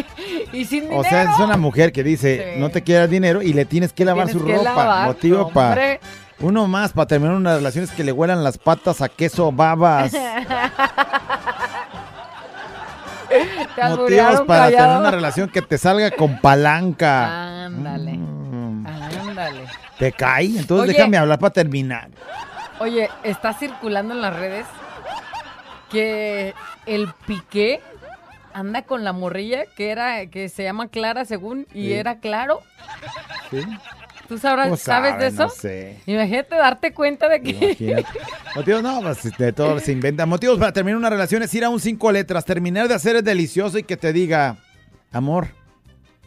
[0.52, 1.00] y sin dinero.
[1.00, 2.60] O sea, es una mujer que dice, Sí.
[2.60, 4.64] no te quieras dinero y le tienes que lavar Tienes su que ropa.
[4.84, 5.98] lavar, Motivo para...
[6.40, 10.12] Uno más para terminar una relación es que le huelan las patas a queso babas.
[13.28, 14.70] Te Motivos para callado.
[14.86, 17.64] tener una relación que te salga con palanca.
[17.66, 18.12] Ándale.
[18.12, 18.86] Mm.
[18.86, 19.60] Ándale.
[19.98, 20.44] ¿Te cae?
[20.46, 20.92] Entonces Oye.
[20.92, 22.10] déjame hablar para terminar.
[22.80, 24.66] Oye, está circulando en las redes
[25.90, 26.54] que
[26.86, 27.80] el Piqué
[28.52, 31.92] anda con la morrilla que era que se llama Clara según y Sí.
[31.92, 32.60] era claro.
[33.50, 33.62] ¿Sí?
[34.28, 35.42] ¿Tú sabrás, sabes sabe, de eso?
[35.44, 36.00] no sé.
[36.06, 38.04] Imagínate darte cuenta de que...
[38.56, 40.24] Motivos, no, pues de todo se inventa.
[40.24, 43.24] Motivos para terminar una relación es ir a un cinco letras, terminar de hacer es
[43.24, 44.56] delicioso y que te diga,
[45.12, 45.48] amor.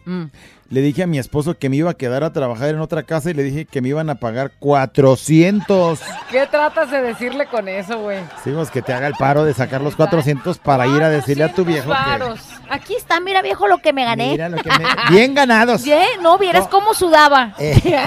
[0.05, 0.25] Mm.
[0.69, 3.29] Le dije a mi esposo que me iba a quedar a trabajar en otra casa
[3.29, 6.01] y le dije que me iban a pagar 400.
[6.29, 8.19] ¿Qué tratas de decirle con eso, güey?
[8.43, 11.45] Sí, pues que te haga el paro de sacar los 400 para ir a decirle
[11.45, 11.93] a tu viejo que...
[11.97, 12.41] Varos.
[12.69, 14.31] Aquí está, mira viejo lo que me gané.
[14.31, 14.85] Mira lo que me...
[15.09, 15.83] Bien ganados.
[15.85, 16.69] Bien, no, vieras No.
[16.69, 17.53] cómo sudaba.
[17.59, 18.05] Eh,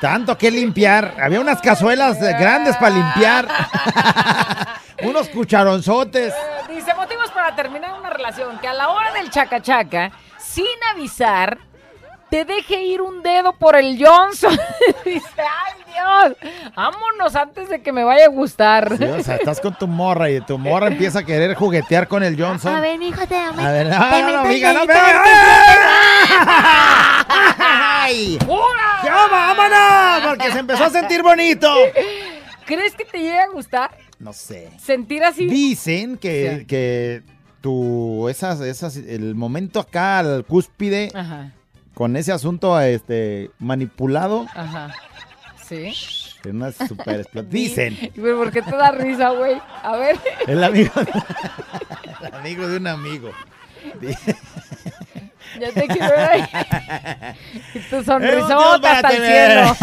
[0.00, 1.14] tanto que limpiar.
[1.22, 3.46] Había unas cazuelas eh, grandes para limpiar.
[5.04, 6.34] Unos cucharonzotes.
[6.68, 11.56] Dice motivos para terminar una relación que a la hora del chaca chaca, sin avisar,
[12.30, 14.52] te deje ir un dedo por el Johnson.
[15.04, 16.36] Dice, ay Dios,
[16.74, 18.96] vámonos antes de que me vaya a gustar.
[18.96, 22.22] Sí, o sea, estás con tu morra y tu morra empieza a querer juguetear con
[22.22, 22.74] el Johnson.
[22.74, 23.62] A ver, hijo, te dame.
[23.64, 24.94] A ver, te no, no, amiga, no me-.
[27.58, 28.38] ¡Ay!
[29.04, 30.28] ¡Ya vámonos!
[30.28, 31.72] Porque se empezó a sentir bonito.
[32.66, 33.90] ¿Crees que te llegue a gustar?
[34.18, 34.70] No sé.
[34.78, 35.46] Sentir así.
[35.46, 36.66] Dicen que, Sí.
[36.66, 37.22] que
[37.60, 41.52] tu esas, esas, el momento acá al cúspide Ajá,
[41.98, 44.94] con ese asunto este manipulado ajá.
[45.66, 45.92] Sí.
[46.44, 47.98] en una super Dicen.
[48.14, 49.60] Pero ¿por qué te da risa, güey?
[49.82, 50.16] A ver.
[50.46, 50.92] El amigo,
[52.20, 53.30] el amigo de un amigo.
[55.58, 56.44] Ya te quiero ver ahí.
[57.74, 59.76] Y tu sonrisota hasta el cielo.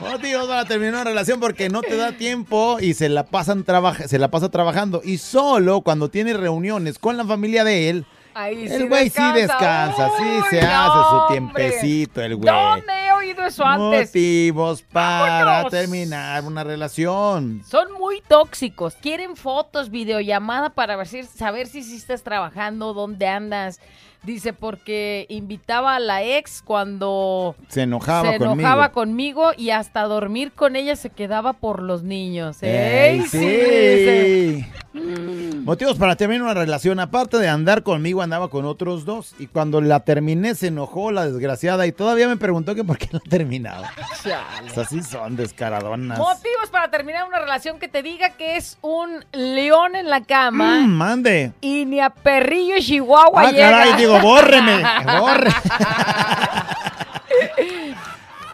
[0.10, 3.66] Motivos para terminar una relación porque no te da tiempo y se la pasan
[4.06, 8.06] se la pasa trabajando y solo cuando tiene reuniones con la familia de él,
[8.38, 12.52] Ahí sí el güey sí descansa, sí Uy, se no, hace su tiempecito, el güey.
[12.52, 14.10] ¿Dónde he oído eso antes?
[14.10, 15.70] Motivos para Vámonos.
[15.70, 17.62] terminar una relación.
[17.66, 18.94] Son muy tóxicos.
[18.96, 23.80] Quieren fotos, videollamada para ver si- saber si, sí estás trabajando, dónde andas.
[24.26, 28.54] Dice, porque invitaba a la ex cuando Se enojaba se conmigo.
[28.60, 32.58] enojaba conmigo y hasta dormir con ella se quedaba por los niños.
[32.62, 33.38] Ey, ¡Ey, sí!
[33.38, 34.66] dice.
[34.92, 35.60] sí.
[35.64, 36.98] Motivos para terminar una relación.
[37.00, 39.34] Aparte de andar conmigo, andaba con otros dos.
[39.38, 41.86] Y cuando la terminé, se enojó la desgraciada.
[41.86, 43.90] Y todavía me preguntó que por qué la terminaba.
[44.22, 44.70] Chale.
[44.70, 46.18] O sea, sí son descaradonas.
[46.18, 50.80] Motivos para terminar una relación que te diga que es un león en la cama
[50.80, 51.52] Mm, mande.
[51.60, 53.70] y ni a perrillo y chihuahua Ah, llega.
[53.70, 54.82] caray, digo, bórreme,
[55.18, 55.50] borre.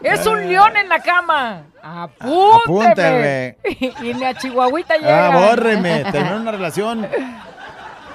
[0.01, 1.63] Es un león en la cama.
[1.81, 2.57] Apúnteme.
[2.65, 3.57] Apúnteme.
[4.03, 5.27] y ni a chihuahuita llega.
[5.27, 6.03] Ah, bórreme.
[6.11, 7.07] Terminar una relación.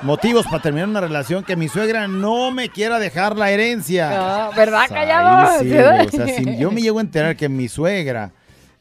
[0.02, 4.10] Motivos para terminar una relación que mi suegra no me quiera dejar la herencia.
[4.10, 5.58] No, ¿verdad, Ay, callado?
[5.60, 8.30] sí, o sea, si yo me llego a enterar que mi suegra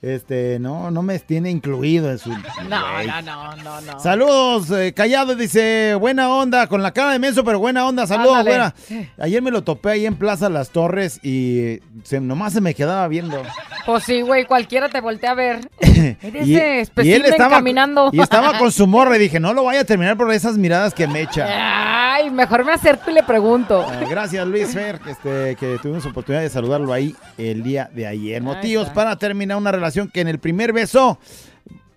[0.01, 2.29] este, no, no me tiene incluido en su.
[2.67, 3.99] No, no, no, no, no.
[3.99, 8.43] Saludos, eh, Callado dice, buena onda, con la cara de menso, pero buena onda, saludos,
[8.43, 8.73] buena.
[9.17, 13.07] Ayer me lo topé ahí en Plaza Las Torres y se, nomás se me quedaba
[13.07, 13.41] viendo.
[13.85, 15.69] Pues sí, güey, cualquiera te voltea a ver.
[15.79, 18.09] Eres Y, él estaba, caminando.
[18.11, 20.93] y estaba con su morra y dije, no lo vaya a terminar por esas miradas
[20.93, 22.15] que me echa.
[22.15, 23.85] Ay, mejor me acerco y le pregunto.
[23.87, 28.07] Ah, gracias Luis Fer, que, este, que tuvimos oportunidad de saludarlo ahí el día de
[28.07, 28.41] ayer.
[28.41, 28.93] Motivos está.
[28.93, 31.19] para terminar una relación que en el primer beso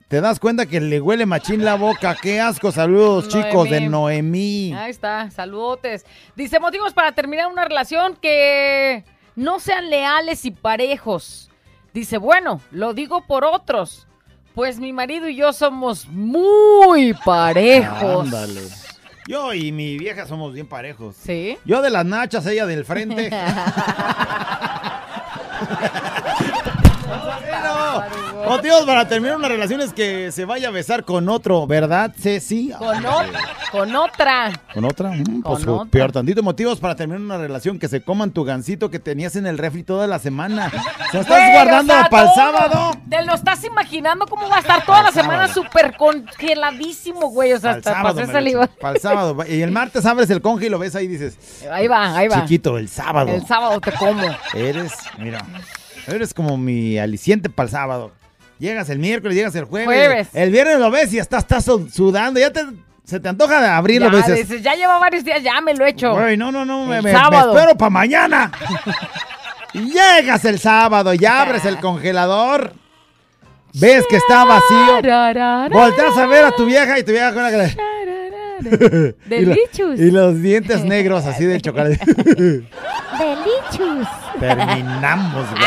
[0.09, 2.17] te das cuenta que le huele machín la boca.
[2.21, 2.73] Qué asco.
[2.73, 4.73] Saludos chicos de Noemí.
[4.75, 6.05] Ahí está, saludotes.
[6.35, 9.05] Dice motivos para terminar una relación que
[9.37, 11.49] no sean leales y parejos.
[11.95, 14.07] Dice, bueno, lo digo por otros.
[14.55, 18.25] Pues mi marido y yo somos muy parejos.
[18.25, 18.63] Ándale.
[19.29, 21.15] Yo y mi vieja somos bien parejos.
[21.15, 21.57] ¿Sí?
[21.65, 23.31] Yo de las nachas, ella del frente.
[28.57, 32.71] Motivos para terminar una relación es que se vaya a besar con otro, ¿verdad, Ceci?
[32.79, 33.33] Con, ot-
[33.71, 34.53] con otra.
[34.75, 35.11] ¿Con otra?
[35.11, 35.91] Mm, pues Con otra.
[35.91, 36.43] peor tantito.
[36.43, 39.83] Motivos para terminar una relación que se coman tu gancito que tenías en el refri
[39.83, 40.67] toda la semana.
[40.67, 42.91] O sea, estás Güey, guardando o sea, para el sábado.
[43.09, 47.53] ¿Te lo estás imaginando cómo va a estar toda la semana súper congeladísimo, güey?
[47.53, 48.67] O sea, hasta sábado, pasé saliva.
[48.81, 49.37] para el sábado.
[49.49, 51.37] Y el martes abres el conge y lo ves ahí y dices,
[51.71, 52.43] Ahí va, ahí va.
[52.43, 53.31] chiquito, el sábado.
[53.31, 54.23] El sábado te como.
[54.55, 55.45] Eres, mira,
[56.07, 58.13] eres como mi aliciente para el sábado.
[58.61, 59.87] Llegas el miércoles, llegas el jueves.
[59.87, 60.29] Jueves.
[60.35, 62.39] El viernes lo ves y ya estás, estás su- sudando.
[62.39, 62.61] Ya te,
[63.05, 64.11] se te antoja de abrirlo.
[64.13, 66.13] Ya, dices, ya lleva varios días, ya me lo he hecho.
[66.13, 68.53] Güey, no, no, no, me, me- espero para mañana.
[69.73, 72.75] Y Llegas el sábado, ya abres el congelador.
[73.73, 75.01] Ves que está vacío.
[75.71, 77.51] Volteas a ver a tu vieja y tu vieja con la.
[78.61, 79.99] Y, la- Delicious.
[79.99, 81.99] y los dientes negros así del chocolate.
[82.35, 84.09] Delicious.
[84.39, 85.63] Terminamos, güey.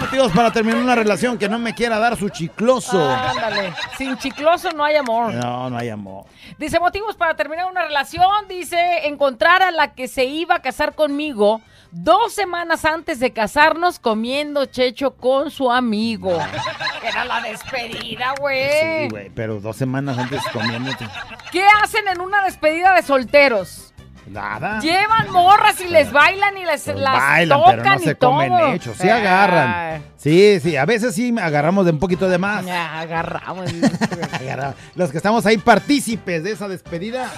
[0.00, 3.10] Motivos para terminar una relación que no me quiera dar su chicloso.
[3.10, 3.72] Ándale.
[3.96, 5.32] Sin chicloso no hay amor.
[5.32, 6.26] No, no hay amor.
[6.58, 8.48] Dice motivos para terminar una relación.
[8.48, 11.60] Dice encontrar a la que se iba a casar conmigo
[11.90, 16.36] dos semanas antes de casarnos comiendo checho con su amigo.
[17.02, 18.68] Era la despedida, güey.
[19.02, 21.06] Sí, güey, pero dos semanas antes comiéndote.
[21.52, 23.93] ¿Qué hacen en una despedida de solteros?
[24.26, 24.80] Nada.
[24.80, 28.30] Llevan morras y les bailan y les las Bailan, tocan pero no y se todo.
[28.30, 28.96] comen hechos.
[28.98, 30.02] Sí agarran.
[30.16, 32.66] Sí, sí, a veces sí agarramos de un poquito de más.
[32.66, 33.70] agarramos.
[34.40, 37.30] Agarra- Los que estamos ahí partícipes de esa despedida.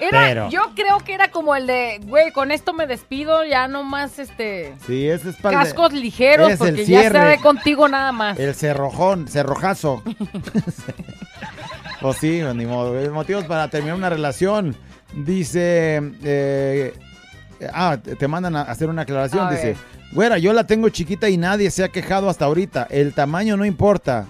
[0.00, 3.66] Era, Pero- yo creo que era como el de, güey, con esto me despido, ya
[3.66, 7.06] no más este Sí, ese es para de- cascos ligeros, es el porque ya cierre.
[7.06, 8.38] estaré contigo nada más.
[8.38, 10.02] El cerrojón, cerrojazo.
[12.00, 12.98] o sí, ni modo.
[12.98, 14.76] eh, Motivos para terminar una relación.
[15.14, 16.00] Dice.
[16.22, 16.94] eh,
[17.72, 19.46] ah, te mandan a hacer una aclaración.
[19.46, 19.76] A dice: ver.
[20.12, 22.86] Güera, yo la tengo chiquita y nadie se ha quejado hasta ahorita.
[22.90, 24.26] El tamaño no importa.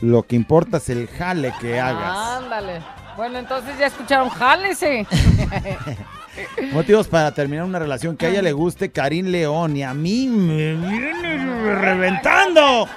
[0.00, 2.42] Lo que importa es el jale que hagas.
[2.42, 2.80] Ándale.
[3.16, 5.06] Bueno, entonces ya escucharon, jálese.
[6.72, 10.28] Motivos para terminar una relación que a ella le guste Karim León y a mí
[10.28, 12.88] me viene reventando.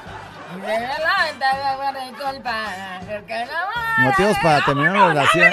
[3.98, 5.52] Motivos para terminar una relación.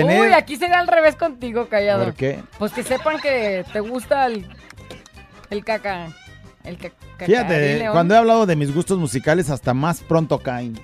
[0.00, 2.04] Tener- Uy, aquí sería al revés contigo, callado.
[2.04, 2.40] ¿Por qué?
[2.58, 4.46] Pues que sepan que te gusta el,
[5.50, 6.08] el caca.
[6.64, 7.92] El ca- cacarín Fíjate, león.
[7.92, 10.80] cuando he hablado de mis gustos musicales, hasta más pronto caen.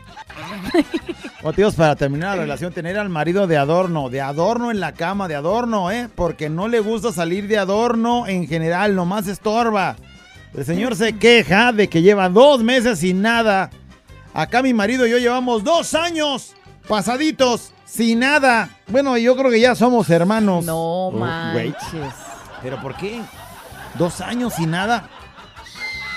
[1.42, 5.26] Motivos para terminar la relación, tener al marido de adorno, de adorno en la cama,
[5.26, 6.08] de adorno, ¿eh?
[6.14, 9.96] Porque no le gusta salir de adorno en general, nomás estorba.
[10.54, 13.70] El señor se queja de que lleva dos meses sin nada.
[14.34, 16.54] Acá mi marido y yo llevamos dos años
[16.88, 18.68] pasaditos sin nada.
[18.86, 20.64] Bueno, yo creo que ya somos hermanos.
[20.64, 22.14] No Oh, manches.
[22.62, 23.20] ¿Pero por qué?
[23.94, 25.08] ¿Dos años sin nada?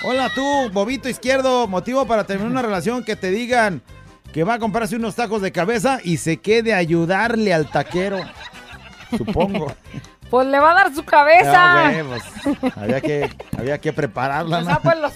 [0.04, 3.82] Hola tú, bobito izquierdo, motivo para terminar una relación que te digan
[4.34, 8.20] que va a comprarse unos tacos de cabeza y se quede a ayudarle al taquero.
[9.18, 9.74] Supongo.
[10.30, 11.86] Pues le va a dar su cabeza.
[11.86, 14.80] Ah, güey, pues, había, que, había que prepararla, O ¿no?
[14.82, 15.14] pues los-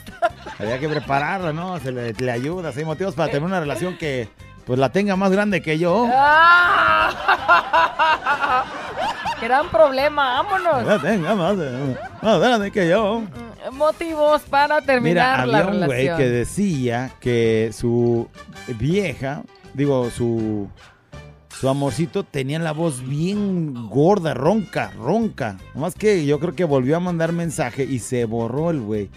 [0.60, 1.80] Había que prepararla, ¿no?
[1.80, 4.30] Se le, le ayuda, hay motivos para tener una relación que
[4.68, 6.10] pues la tenga más grande que yo.
[6.14, 7.14] ¡Ah!
[9.42, 10.86] Gran problema, vámonos.
[10.86, 11.56] La tenga más,
[12.22, 13.24] más grande que yo.
[13.72, 18.28] Motivos para terminar Mira, la había un güey que decía que su
[18.78, 20.68] vieja, digo, su,
[21.58, 25.58] su amorcito tenía la voz bien gorda, ronca, ronca.
[25.76, 29.10] Nomás que yo creo que volvió a mandar mensaje y se borró el güey.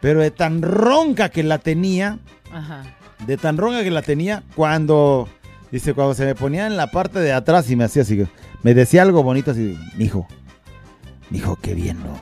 [0.00, 2.18] Pero de tan ronca que la tenía,
[2.52, 2.82] Ajá.
[3.26, 5.28] De tan ronca que la tenía, cuando,
[5.70, 8.26] dice, cuando se me ponía en la parte de atrás y me hacía así,
[8.62, 10.26] me decía algo bonito así, mijo,
[11.30, 12.20] mijo, qué bien, ¿no?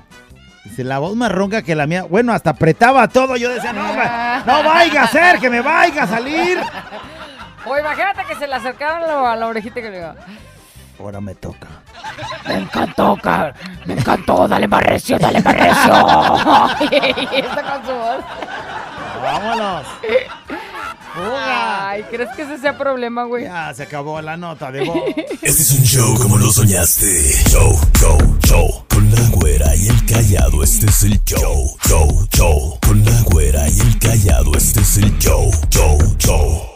[0.64, 3.82] Dice, la voz más ronca que la mía, bueno, hasta apretaba todo, yo decía, no,
[3.88, 6.58] no vaya a ser, que me vaya a salir.
[7.66, 10.14] O imagínate que se le acercaron a la, orejita que le diga,
[10.98, 11.66] Ahora me toca.
[12.46, 13.54] Me encantó, car-
[13.86, 17.28] me encantó, dale más recio, dale más recio.
[17.32, 18.24] y está con su voz.
[19.22, 19.86] Vámonos
[21.24, 21.88] fuga.
[21.90, 23.44] Ay, ¿crees que ese sea problema, güey?
[23.44, 25.02] Ya, se acabó la nota de voz.
[25.16, 27.32] este es un show como lo soñaste.
[27.50, 28.84] Show, show, show.
[28.88, 31.76] Con la güera y el callado, este es el show.
[31.86, 32.78] Show, show.
[32.86, 35.50] Con la güera y el callado, este es el show.
[35.70, 36.69] Show, show.